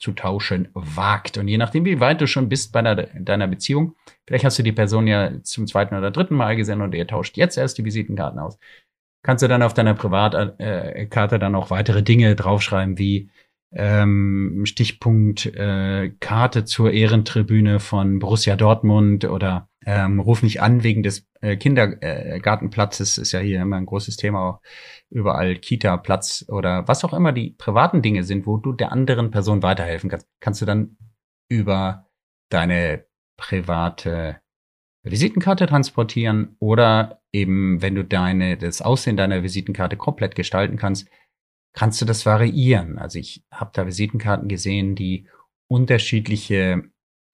auszutauschen 0.00 0.68
wagt. 0.72 1.38
Und 1.38 1.48
je 1.48 1.58
nachdem, 1.58 1.84
wie 1.84 2.00
weit 2.00 2.20
du 2.20 2.26
schon 2.26 2.48
bist 2.48 2.72
bei 2.72 2.82
deiner, 2.82 3.06
deiner 3.14 3.46
Beziehung, 3.46 3.94
vielleicht 4.26 4.44
hast 4.44 4.58
du 4.58 4.62
die 4.62 4.72
Person 4.72 5.06
ja 5.06 5.42
zum 5.42 5.66
zweiten 5.66 5.94
oder 5.94 6.10
dritten 6.10 6.34
Mal 6.34 6.56
gesehen 6.56 6.80
und 6.80 6.94
ihr 6.94 7.06
tauscht 7.06 7.36
jetzt 7.36 7.58
erst 7.58 7.78
die 7.78 7.84
Visitenkarten 7.84 8.40
aus, 8.40 8.58
kannst 9.22 9.42
du 9.42 9.48
dann 9.48 9.62
auf 9.62 9.74
deiner 9.74 9.94
Privatkarte 9.94 11.38
dann 11.38 11.54
auch 11.54 11.70
weitere 11.70 12.02
Dinge 12.02 12.34
draufschreiben, 12.34 12.98
wie 12.98 13.30
ähm, 13.72 14.62
Stichpunkt 14.64 15.46
äh, 15.46 16.10
Karte 16.18 16.64
zur 16.64 16.90
Ehrentribüne 16.90 17.78
von 17.78 18.18
Borussia 18.18 18.56
Dortmund 18.56 19.26
oder 19.26 19.68
ähm, 19.86 20.20
ruf 20.20 20.42
mich 20.42 20.60
an 20.60 20.82
wegen 20.82 21.02
des 21.02 21.26
äh, 21.40 21.56
Kindergartenplatzes, 21.56 23.18
ist 23.18 23.32
ja 23.32 23.40
hier 23.40 23.62
immer 23.62 23.76
ein 23.76 23.86
großes 23.86 24.16
Thema, 24.16 24.40
auch 24.40 24.60
überall 25.08 25.56
Kita-Platz 25.56 26.44
oder 26.48 26.86
was 26.86 27.04
auch 27.04 27.14
immer 27.14 27.32
die 27.32 27.50
privaten 27.50 28.02
Dinge 28.02 28.24
sind, 28.24 28.46
wo 28.46 28.58
du 28.58 28.72
der 28.72 28.92
anderen 28.92 29.30
Person 29.30 29.62
weiterhelfen 29.62 30.10
kannst, 30.10 30.28
kannst 30.40 30.60
du 30.60 30.66
dann 30.66 30.96
über 31.48 32.08
deine 32.50 33.06
private 33.38 34.40
Visitenkarte 35.02 35.66
transportieren 35.66 36.56
oder 36.58 37.22
eben, 37.32 37.80
wenn 37.80 37.94
du 37.94 38.04
deine, 38.04 38.58
das 38.58 38.82
Aussehen 38.82 39.16
deiner 39.16 39.42
Visitenkarte 39.42 39.96
komplett 39.96 40.34
gestalten 40.34 40.76
kannst, 40.76 41.08
kannst 41.72 42.00
du 42.00 42.04
das 42.04 42.26
variieren. 42.26 42.98
Also 42.98 43.18
ich 43.18 43.44
habe 43.50 43.70
da 43.72 43.86
Visitenkarten 43.86 44.48
gesehen, 44.48 44.94
die 44.94 45.26
unterschiedliche 45.68 46.82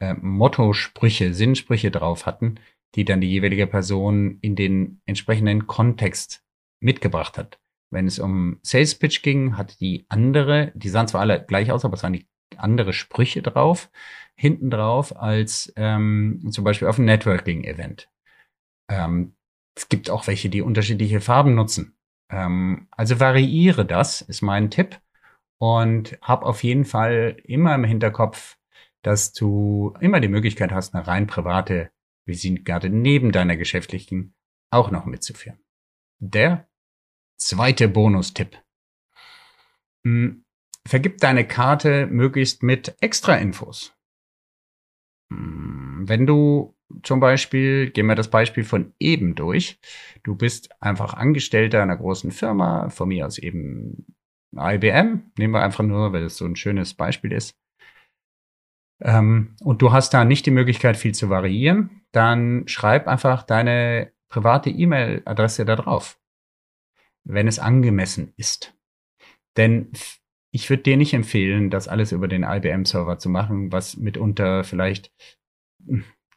äh, 0.01 0.15
Motto-Sprüche, 0.15 1.35
Sinnsprüche 1.35 1.91
drauf 1.91 2.27
hatten, 2.27 2.57
die 2.95 3.05
dann 3.05 3.21
die 3.21 3.31
jeweilige 3.31 3.67
Person 3.67 4.39
in 4.41 4.57
den 4.57 5.01
entsprechenden 5.07 5.67
Kontext 5.67 6.45
mitgebracht 6.81 7.39
hat. 7.39 7.59
Wenn 7.91 8.07
es 8.07 8.19
um 8.19 8.59
Sales 8.63 8.95
Pitch 8.97 9.23
ging, 9.23 9.57
hatte 9.57 9.77
die 9.79 10.07
andere, 10.09 10.73
die 10.75 10.89
sahen 10.89 11.09
zwar 11.09 11.21
alle 11.21 11.45
gleich 11.45 11.71
aus, 11.71 11.85
aber 11.85 11.95
es 11.95 12.03
waren 12.03 12.13
die 12.13 12.27
andere 12.57 12.93
Sprüche 12.93 13.43
drauf, 13.43 13.91
hinten 14.37 14.71
drauf, 14.71 15.17
als 15.17 15.73
ähm, 15.77 16.43
zum 16.51 16.65
Beispiel 16.65 16.89
auf 16.89 16.99
einem 16.99 17.07
Networking-Event. 17.07 18.09
Ähm, 18.91 19.35
es 19.77 19.89
gibt 19.89 20.11
auch 20.11 20.27
welche, 20.27 20.49
die 20.49 20.63
unterschiedliche 20.63 21.21
Farben 21.21 21.55
nutzen. 21.55 21.97
Ähm, 22.31 22.89
also 22.91 23.21
variiere 23.21 23.85
das, 23.85 24.21
ist 24.23 24.43
mein 24.43 24.71
Tipp. 24.71 25.01
Und 25.59 26.19
hab 26.21 26.43
auf 26.43 26.63
jeden 26.65 26.85
Fall 26.85 27.37
immer 27.45 27.75
im 27.75 27.85
Hinterkopf, 27.85 28.59
dass 29.07 29.33
du 29.33 29.95
immer 30.01 30.19
die 30.19 30.27
Möglichkeit 30.27 30.73
hast, 30.73 30.93
eine 30.93 31.07
rein 31.07 31.29
private 31.29 31.93
Visitenkarte 32.27 32.91
neben 32.91 33.31
deiner 33.31 33.57
geschäftlichen 33.57 34.35
auch 34.73 34.91
noch 34.91 35.07
mitzuführen. 35.07 35.61
Der 36.19 36.69
zweite 37.37 37.87
Bonustipp. 37.87 38.61
Hm, 40.05 40.45
vergib 40.85 41.19
deine 41.19 41.47
Karte 41.47 42.09
möglichst 42.09 42.65
mit 42.65 42.97
extra 43.01 43.37
Infos. 43.37 43.95
Hm, 45.33 46.09
wenn 46.09 46.27
du 46.27 46.77
zum 47.05 47.21
Beispiel, 47.21 47.91
gehen 47.91 48.07
wir 48.07 48.17
das 48.17 48.31
Beispiel 48.31 48.65
von 48.65 48.93
eben 48.99 49.37
durch. 49.37 49.79
Du 50.25 50.35
bist 50.35 50.83
einfach 50.83 51.15
Angestellter 51.15 51.81
einer 51.81 51.97
großen 51.97 52.33
Firma, 52.33 52.89
von 52.89 53.07
mir 53.07 53.27
aus 53.27 53.39
eben 53.39 54.17
IBM, 54.57 55.31
nehmen 55.39 55.55
wir 55.55 55.63
einfach 55.63 55.85
nur, 55.85 56.13
weil 56.13 56.25
es 56.25 56.39
so 56.39 56.45
ein 56.45 56.57
schönes 56.57 56.95
Beispiel 56.95 57.31
ist. 57.31 57.57
Ähm, 59.01 59.57
und 59.63 59.83
du 59.83 59.93
hast 59.93 60.15
da 60.15 60.25
nicht 60.25 60.47
die 60.47 60.51
Möglichkeit, 60.51 60.97
viel 60.97 61.15
zu 61.15 61.29
variieren, 61.29 62.03
dann 62.13 62.67
schreib 62.67 63.09
einfach 63.09 63.43
deine 63.43 64.13
private 64.29 64.71
E-Mail-Adresse 64.71 65.65
da 65.65 65.77
drauf, 65.77 66.19
wenn 67.25 67.49
es 67.49 67.59
angemessen 67.59 68.33
ist. 68.37 68.75
Denn 69.57 69.93
ich 70.51 70.71
würde 70.71 70.85
dir 70.85 70.97
nicht 70.97 71.13
empfehlen, 71.13 71.71
das 71.71 71.89
alles 71.89 72.13
über 72.13 72.29
den 72.29 72.43
IBM-Server 72.43 73.19
zu 73.19 73.29
machen, 73.29 73.73
was 73.73 73.97
mitunter 73.97 74.65
vielleicht 74.65 75.13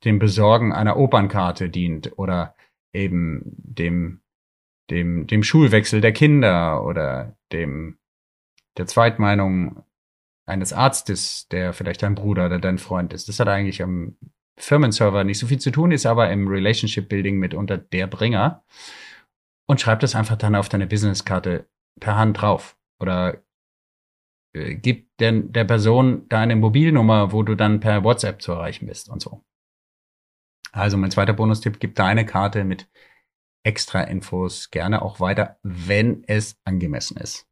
dem 0.04 0.19
Besorgen 0.19 0.74
einer 0.74 0.98
Opernkarte 0.98 1.69
dient 1.69 2.17
oder 2.17 2.56
eben 2.93 3.41
dem, 3.45 4.22
dem, 4.89 5.28
dem 5.28 5.43
Schulwechsel 5.43 6.02
der 6.02 6.13
Kinder 6.13 6.84
oder 6.84 7.38
dem, 7.52 7.98
der 8.78 8.88
Zweitmeinung 8.88 9.84
eines 10.50 10.74
Arztes, 10.74 11.48
der 11.48 11.74
vielleicht 11.74 12.04
dein 12.04 12.16
Bruder 12.16 12.48
oder 12.48 12.60
dein 12.60 12.78
Freund 12.78 13.14
ist. 13.14 13.30
Das 13.30 13.40
hat 13.40 13.48
eigentlich 13.48 13.82
am 13.82 14.18
Firmenserver 14.58 15.24
nicht 15.24 15.40
so 15.40 15.48
viel 15.48 15.60
zu 15.60 15.72
tun, 15.72 15.92
ist 15.92 16.06
aber 16.06 16.30
im 16.32 16.48
Relationship 16.48 17.08
Building 17.08 17.38
mitunter 17.38 17.78
der 17.78 18.08
Bringer. 18.08 18.64
Und 19.68 19.80
schreib 19.80 20.00
das 20.02 20.16
einfach 20.16 20.36
dann 20.36 20.56
auf 20.56 20.68
deine 20.68 20.88
Businesskarte 20.88 21.70
per 22.00 22.18
Hand 22.18 22.42
drauf. 22.42 22.78
Oder 23.00 23.44
äh, 24.54 24.76
gib 24.76 25.16
der, 25.18 25.32
der 25.32 25.64
Person 25.64 26.28
deine 26.28 26.56
Mobilnummer, 26.56 27.32
wo 27.32 27.44
du 27.44 27.56
dann 27.56 27.80
per 27.80 28.04
WhatsApp 28.04 28.42
zu 28.42 28.52
erreichen 28.52 28.88
bist 28.88 29.10
und 29.10 29.22
so. 29.22 29.44
Also 30.72 30.98
mein 30.98 31.12
zweiter 31.12 31.34
Bonustipp, 31.34 31.80
gib 31.80 31.96
deine 31.96 32.26
Karte 32.26 32.64
mit 32.64 32.90
extra 33.64 34.02
Infos 34.02 34.72
gerne 34.72 35.02
auch 35.02 35.20
weiter, 35.20 35.60
wenn 35.64 36.24
es 36.28 36.60
angemessen 36.64 37.18
ist. 37.18 37.48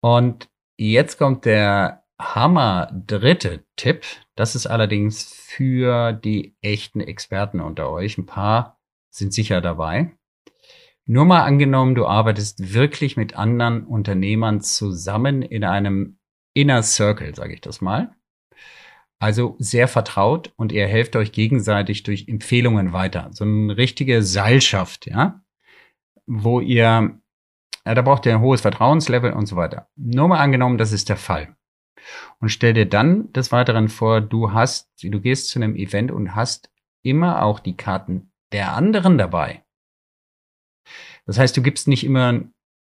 Und 0.00 0.50
jetzt 0.88 1.18
kommt 1.18 1.44
der 1.44 2.04
Hammer 2.18 2.90
dritte 3.06 3.64
Tipp. 3.76 4.04
Das 4.34 4.54
ist 4.54 4.66
allerdings 4.66 5.24
für 5.24 6.12
die 6.12 6.56
echten 6.62 7.00
Experten 7.00 7.60
unter 7.60 7.90
euch. 7.90 8.18
Ein 8.18 8.26
paar 8.26 8.78
sind 9.10 9.32
sicher 9.32 9.60
dabei. 9.60 10.12
Nur 11.06 11.24
mal 11.24 11.42
angenommen, 11.42 11.94
du 11.94 12.06
arbeitest 12.06 12.72
wirklich 12.72 13.16
mit 13.16 13.36
anderen 13.36 13.84
Unternehmern 13.84 14.60
zusammen 14.60 15.42
in 15.42 15.64
einem 15.64 16.18
Inner 16.54 16.82
Circle, 16.82 17.34
sage 17.34 17.54
ich 17.54 17.60
das 17.60 17.80
mal. 17.80 18.14
Also 19.18 19.56
sehr 19.58 19.88
vertraut 19.88 20.52
und 20.56 20.72
ihr 20.72 20.86
helft 20.86 21.14
euch 21.16 21.32
gegenseitig 21.32 22.04
durch 22.04 22.28
Empfehlungen 22.28 22.92
weiter. 22.92 23.28
So 23.32 23.44
eine 23.44 23.76
richtige 23.76 24.22
Seilschaft, 24.22 25.06
ja, 25.06 25.42
wo 26.26 26.60
ihr, 26.60 27.20
ja, 27.84 27.94
da 27.94 28.02
braucht 28.02 28.26
ihr 28.26 28.34
ein 28.34 28.40
hohes 28.40 28.60
Vertrauenslevel 28.60 29.32
und 29.32 29.46
so 29.46 29.56
weiter. 29.56 29.88
Nur 29.96 30.28
mal 30.28 30.38
angenommen, 30.38 30.78
das 30.78 30.92
ist 30.92 31.08
der 31.08 31.16
Fall. 31.16 31.56
Und 32.38 32.48
stell 32.48 32.72
dir 32.72 32.86
dann 32.86 33.32
des 33.32 33.52
Weiteren 33.52 33.88
vor, 33.88 34.20
du 34.20 34.52
hast, 34.52 34.90
du 35.02 35.20
gehst 35.20 35.48
zu 35.48 35.58
einem 35.58 35.76
Event 35.76 36.10
und 36.10 36.34
hast 36.34 36.70
immer 37.02 37.42
auch 37.42 37.60
die 37.60 37.76
Karten 37.76 38.32
der 38.52 38.74
anderen 38.74 39.18
dabei. 39.18 39.64
Das 41.26 41.38
heißt, 41.38 41.56
du 41.56 41.62
gibst 41.62 41.88
nicht 41.88 42.04
immer 42.04 42.40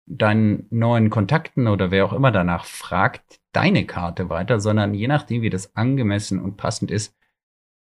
deinen 0.06 0.66
neuen 0.70 1.10
Kontakten 1.10 1.68
oder 1.68 1.90
wer 1.90 2.04
auch 2.04 2.12
immer 2.12 2.30
danach 2.30 2.64
fragt, 2.64 3.40
deine 3.52 3.86
Karte 3.86 4.28
weiter, 4.28 4.60
sondern 4.60 4.94
je 4.94 5.06
nachdem, 5.06 5.42
wie 5.42 5.50
das 5.50 5.76
angemessen 5.76 6.40
und 6.40 6.56
passend 6.56 6.90
ist, 6.90 7.16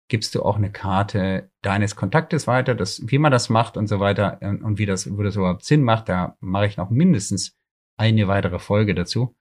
gibst 0.09 0.35
du 0.35 0.43
auch 0.43 0.57
eine 0.57 0.71
Karte 0.71 1.51
deines 1.63 1.97
Kontaktes 1.97 2.47
weiter, 2.47 2.75
das, 2.75 3.03
wie 3.07 3.19
man 3.19 3.33
das 3.33 3.49
macht 3.49 3.77
und 3.77 3.87
so 3.87 4.01
weiter 4.01 4.39
und 4.43 4.79
wie 4.79 4.87
das, 4.87 5.11
wo 5.17 5.23
das 5.23 5.37
überhaupt 5.37 5.65
Sinn 5.65 5.83
macht. 5.83 6.09
Da 6.09 6.37
mache 6.41 6.67
ich 6.67 6.77
noch 6.77 6.91
mindestens 6.91 7.57
eine 7.97 8.29
weitere 8.29 8.59
Folge 8.59 8.95
dazu. 8.95 9.37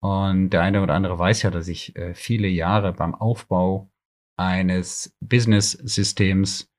Und 0.00 0.50
der 0.50 0.62
eine 0.62 0.82
oder 0.82 0.94
andere 0.94 1.18
weiß 1.18 1.42
ja, 1.42 1.50
dass 1.50 1.66
ich 1.66 1.96
äh, 1.96 2.14
viele 2.14 2.46
Jahre 2.46 2.92
beim 2.92 3.14
Aufbau 3.14 3.90
eines 4.36 5.16
Business-Systems 5.20 6.70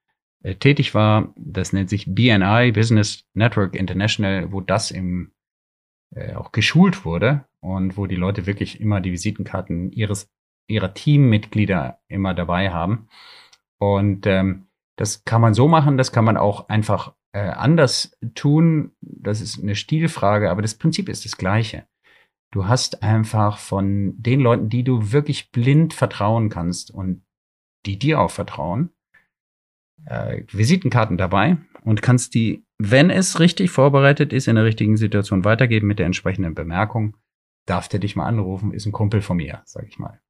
äh, 0.44 0.56
tätig 0.56 0.94
war. 0.94 1.34
Das 1.36 1.74
nennt 1.74 1.90
sich 1.90 2.06
BNI, 2.06 2.72
Business 2.72 3.26
Network 3.34 3.76
International, 3.76 4.52
wo 4.52 4.62
das 4.62 4.92
im 4.92 5.32
äh, 6.16 6.36
auch 6.36 6.52
geschult 6.52 7.04
wurde 7.04 7.46
und 7.62 7.98
wo 7.98 8.06
die 8.06 8.16
Leute 8.16 8.46
wirklich 8.46 8.80
immer 8.80 9.02
die 9.02 9.12
Visitenkarten 9.12 9.92
ihres 9.92 10.30
ihrer 10.68 10.94
Teammitglieder 10.94 12.00
immer 12.08 12.34
dabei 12.34 12.72
haben. 12.72 13.08
Und 13.78 14.26
ähm, 14.26 14.68
das 14.96 15.24
kann 15.26 15.42
man 15.42 15.54
so 15.54 15.68
machen, 15.68 15.98
das 15.98 16.12
kann 16.12 16.26
man 16.26 16.38
auch 16.38 16.70
einfach 16.70 17.14
äh, 17.34 17.50
anders 17.50 18.18
tun. 18.34 18.92
Das 19.02 19.42
ist 19.42 19.62
eine 19.62 19.76
Stilfrage, 19.76 20.50
aber 20.50 20.62
das 20.62 20.76
Prinzip 20.76 21.10
ist 21.10 21.26
das 21.26 21.38
gleiche. 21.38 21.86
Du 22.52 22.68
hast 22.68 23.04
einfach 23.04 23.58
von 23.58 24.14
den 24.18 24.40
Leuten, 24.40 24.70
die 24.70 24.84
du 24.84 25.12
wirklich 25.12 25.52
blind 25.52 25.94
vertrauen 25.94 26.50
kannst 26.50 26.92
und 26.92 27.24
die 27.86 28.00
dir 28.00 28.22
auch 28.22 28.32
vertrauen, 28.32 28.92
äh, 30.06 30.44
Visitenkarten 30.52 31.18
dabei 31.18 31.58
und 31.82 32.02
kannst 32.02 32.34
die, 32.34 32.66
wenn 32.78 33.10
es 33.10 33.40
richtig 33.40 33.72
vorbereitet 33.72 34.32
ist, 34.32 34.48
in 34.48 34.56
der 34.56 34.64
richtigen 34.64 34.98
Situation 34.98 35.44
weitergeben 35.44 35.88
mit 35.88 36.00
der 36.00 36.06
entsprechenden 36.06 36.56
Bemerkung. 36.56 37.18
Darf 37.66 37.90
der 37.90 38.00
dich 38.00 38.16
mal 38.16 38.28
anrufen, 38.28 38.74
ist 38.74 38.86
ein 38.86 38.92
Kumpel 38.92 39.22
von 39.22 39.38
mir, 39.38 39.62
sag 39.66 39.88
ich 39.88 40.00
mal. 40.00 40.22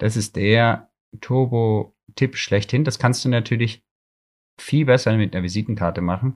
Das 0.00 0.16
ist 0.16 0.34
der 0.36 0.90
Turbo-Tipp 1.20 2.36
schlechthin. 2.36 2.84
Das 2.84 2.98
kannst 2.98 3.24
du 3.24 3.28
natürlich 3.28 3.84
viel 4.58 4.86
besser 4.86 5.14
mit 5.16 5.34
einer 5.34 5.44
Visitenkarte 5.44 6.00
machen. 6.00 6.34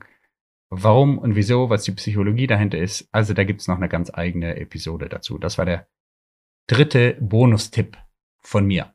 Warum 0.69 1.17
und 1.17 1.35
wieso, 1.35 1.69
was 1.69 1.83
die 1.83 1.91
Psychologie 1.91 2.47
dahinter 2.47 2.77
ist. 2.77 3.09
Also 3.11 3.33
da 3.33 3.43
gibt's 3.43 3.67
noch 3.67 3.77
eine 3.77 3.89
ganz 3.89 4.11
eigene 4.13 4.55
Episode 4.57 5.09
dazu. 5.09 5.39
Das 5.39 5.57
war 5.57 5.65
der 5.65 5.87
dritte 6.67 7.17
Bonustipp 7.19 7.97
von 8.39 8.65
mir. 8.67 8.93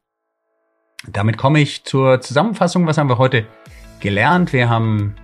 Damit 1.08 1.36
komme 1.36 1.60
ich 1.60 1.82
zur 1.84 2.20
Zusammenfassung. 2.20 2.86
Was 2.86 2.96
haben 2.96 3.08
wir 3.08 3.18
heute 3.18 3.46
gelernt? 3.98 4.52
Wir 4.52 4.68
haben, 4.68 5.16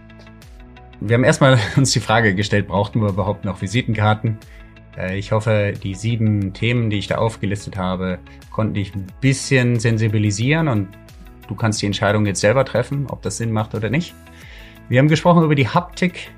wir 1.01 1.15
haben 1.15 1.25
erstmal 1.25 1.59
uns 1.77 1.93
die 1.93 2.01
Frage 2.01 2.35
gestellt, 2.35 2.67
brauchten 2.67 3.01
wir 3.01 3.11
überhaupt 3.11 3.45
noch 3.45 3.63
Visitenkarten? 3.63 4.39
Äh, 4.97 5.19
ich 5.19 5.33
hoffe, 5.33 5.75
die 5.83 5.95
sieben 5.95 6.53
Themen, 6.53 6.91
die 6.91 6.99
ich 6.99 7.07
da 7.07 7.17
aufgelistet 7.17 7.77
habe, 7.77 8.19
konnten 8.51 8.75
dich 8.75 8.95
ein 8.95 9.07
bisschen 9.21 9.79
sensibilisieren 9.79 10.69
und 10.69 10.89
du 11.49 11.55
kannst 11.55 11.83
die 11.83 11.87
Entscheidung 11.87 12.27
jetzt 12.27 12.41
selber 12.41 12.65
treffen, 12.65 13.07
ob 13.09 13.23
das 13.23 13.37
Sinn 13.37 13.53
macht 13.53 13.75
oder 13.75 13.91
nicht. 13.91 14.15
Wir 14.89 14.99
haben 14.99 15.09
gesprochen 15.09 15.45
über 15.45 15.55
die 15.55 15.69
Haptik 15.69 16.31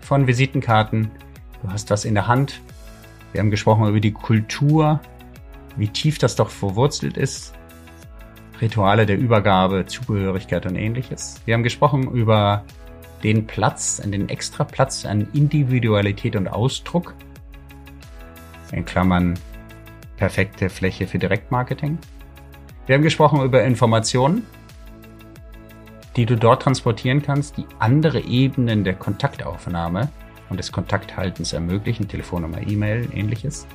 von 0.00 0.26
Visitenkarten. 0.26 1.10
Du 1.62 1.70
hast 1.70 1.90
was 1.90 2.04
in 2.04 2.14
der 2.14 2.26
Hand. 2.26 2.60
Wir 3.32 3.40
haben 3.40 3.50
gesprochen 3.50 3.88
über 3.88 4.00
die 4.00 4.12
Kultur, 4.12 5.00
wie 5.76 5.88
tief 5.88 6.18
das 6.18 6.36
doch 6.36 6.50
verwurzelt 6.50 7.16
ist 7.16 7.54
Rituale 8.60 9.06
der 9.06 9.18
Übergabe, 9.18 9.86
Zugehörigkeit 9.86 10.66
und 10.66 10.76
ähnliches. 10.76 11.40
Wir 11.46 11.54
haben 11.54 11.62
gesprochen 11.62 12.10
über 12.10 12.64
den 13.22 13.46
Platz, 13.46 13.96
den 14.04 14.28
extra 14.28 14.64
Platz 14.64 15.04
an 15.04 15.28
Individualität 15.32 16.36
und 16.36 16.48
Ausdruck. 16.48 17.14
In 18.72 18.84
Klammern 18.84 19.38
perfekte 20.16 20.68
Fläche 20.68 21.06
für 21.06 21.18
Direktmarketing. 21.18 21.98
Wir 22.86 22.94
haben 22.94 23.02
gesprochen 23.02 23.42
über 23.42 23.64
Informationen, 23.64 24.46
die 26.16 26.26
du 26.26 26.36
dort 26.36 26.62
transportieren 26.62 27.22
kannst, 27.22 27.56
die 27.56 27.66
andere 27.78 28.20
Ebenen 28.20 28.84
der 28.84 28.94
Kontaktaufnahme 28.94 30.10
und 30.50 30.58
des 30.58 30.72
Kontakthaltens 30.72 31.52
ermöglichen, 31.52 32.08
Telefonnummer, 32.08 32.60
E-Mail, 32.66 33.08
ähnliches. 33.14 33.66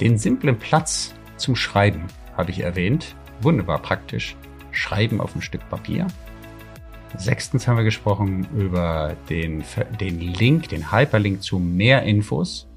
Den 0.00 0.16
simplen 0.16 0.58
Platz 0.58 1.14
zum 1.36 1.56
Schreiben 1.56 2.04
habe 2.36 2.50
ich 2.50 2.60
erwähnt, 2.60 3.14
wunderbar 3.40 3.78
praktisch. 3.80 4.36
Schreiben 4.72 5.20
auf 5.20 5.34
ein 5.34 5.42
Stück 5.42 5.68
Papier. 5.68 6.06
Sechstens 7.16 7.66
haben 7.66 7.76
wir 7.76 7.84
gesprochen 7.84 8.46
über 8.56 9.16
den, 9.28 9.64
den 9.98 10.20
Link, 10.20 10.68
den 10.68 10.92
Hyperlink 10.92 11.42
zu 11.42 11.58
mehr 11.58 12.04
Infos, 12.04 12.69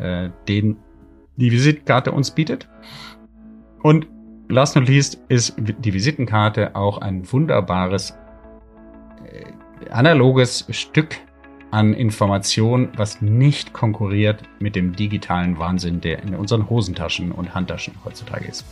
äh, 0.00 0.30
den 0.48 0.76
die 1.36 1.50
Visitenkarte 1.50 2.12
uns 2.12 2.30
bietet. 2.30 2.68
Und 3.82 4.06
last 4.48 4.76
not 4.76 4.88
least 4.88 5.22
ist 5.28 5.54
die 5.58 5.94
Visitenkarte 5.94 6.76
auch 6.76 6.98
ein 6.98 7.30
wunderbares 7.32 8.14
äh, 9.24 9.90
analoges 9.90 10.66
Stück 10.70 11.16
an 11.70 11.94
Information, 11.94 12.88
was 12.96 13.22
nicht 13.22 13.72
konkurriert 13.72 14.42
mit 14.58 14.74
dem 14.76 14.94
digitalen 14.94 15.58
Wahnsinn, 15.58 16.00
der 16.00 16.22
in 16.22 16.34
unseren 16.34 16.68
Hosentaschen 16.68 17.32
und 17.32 17.54
Handtaschen 17.54 17.94
heutzutage 18.04 18.46
ist. 18.48 18.66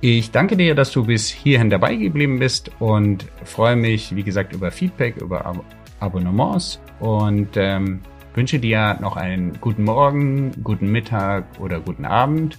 Ich 0.00 0.30
danke 0.30 0.56
dir, 0.56 0.74
dass 0.74 0.92
du 0.92 1.06
bis 1.06 1.30
hierhin 1.30 1.70
dabei 1.70 1.96
geblieben 1.96 2.38
bist 2.38 2.70
und 2.78 3.24
freue 3.44 3.76
mich, 3.76 4.14
wie 4.14 4.22
gesagt, 4.22 4.52
über 4.52 4.70
Feedback, 4.70 5.16
über 5.16 5.46
Ab 5.46 5.64
Abonnements 6.00 6.80
und 7.00 7.50
ähm, 7.54 8.00
wünsche 8.34 8.58
dir 8.58 8.98
noch 9.00 9.16
einen 9.16 9.60
guten 9.60 9.84
Morgen, 9.84 10.52
guten 10.62 10.90
Mittag 10.90 11.44
oder 11.58 11.80
guten 11.80 12.04
Abend 12.04 12.58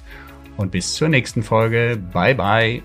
und 0.57 0.71
bis 0.71 0.95
zur 0.95 1.09
nächsten 1.09 1.43
Folge. 1.43 1.99
Bye 2.13 2.35
bye. 2.35 2.81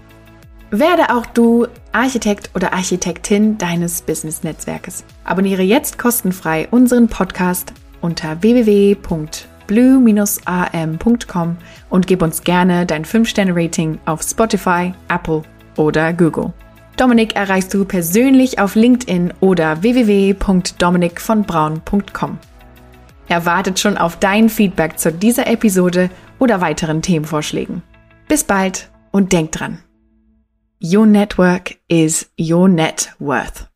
Werde 0.70 1.14
auch 1.14 1.26
du 1.26 1.66
Architekt 1.92 2.50
oder 2.54 2.72
Architektin 2.72 3.58
deines 3.58 4.02
Business-Netzwerkes. 4.02 5.04
Abonniere 5.24 5.62
jetzt 5.62 5.98
kostenfrei 5.98 6.68
unseren 6.70 7.08
Podcast 7.08 7.72
unter 8.00 8.40
www 8.42 8.96
blue-am.com 9.70 11.56
und 11.90 12.06
gib 12.08 12.22
uns 12.22 12.42
gerne 12.42 12.86
dein 12.86 13.04
5-Sterne-Rating 13.04 14.00
auf 14.04 14.22
Spotify, 14.22 14.92
Apple 15.08 15.42
oder 15.76 16.12
Google. 16.12 16.52
Dominik 16.96 17.36
erreichst 17.36 17.72
du 17.72 17.84
persönlich 17.84 18.58
auf 18.58 18.74
LinkedIn 18.74 19.32
oder 19.38 19.80
www.dominikvonbraun.com. 19.80 22.38
Er 23.30 23.46
wartet 23.46 23.78
schon 23.78 23.96
auf 23.96 24.18
dein 24.18 24.48
Feedback 24.48 24.98
zu 24.98 25.12
dieser 25.12 25.46
Episode 25.46 26.10
oder 26.40 26.60
weiteren 26.60 27.00
Themenvorschlägen. 27.00 27.82
Bis 28.26 28.42
bald 28.42 28.90
und 29.12 29.32
denk 29.32 29.52
dran. 29.52 29.78
Your 30.82 31.06
network 31.06 31.76
is 31.86 32.28
your 32.36 32.68
net 32.68 33.14
worth. 33.20 33.69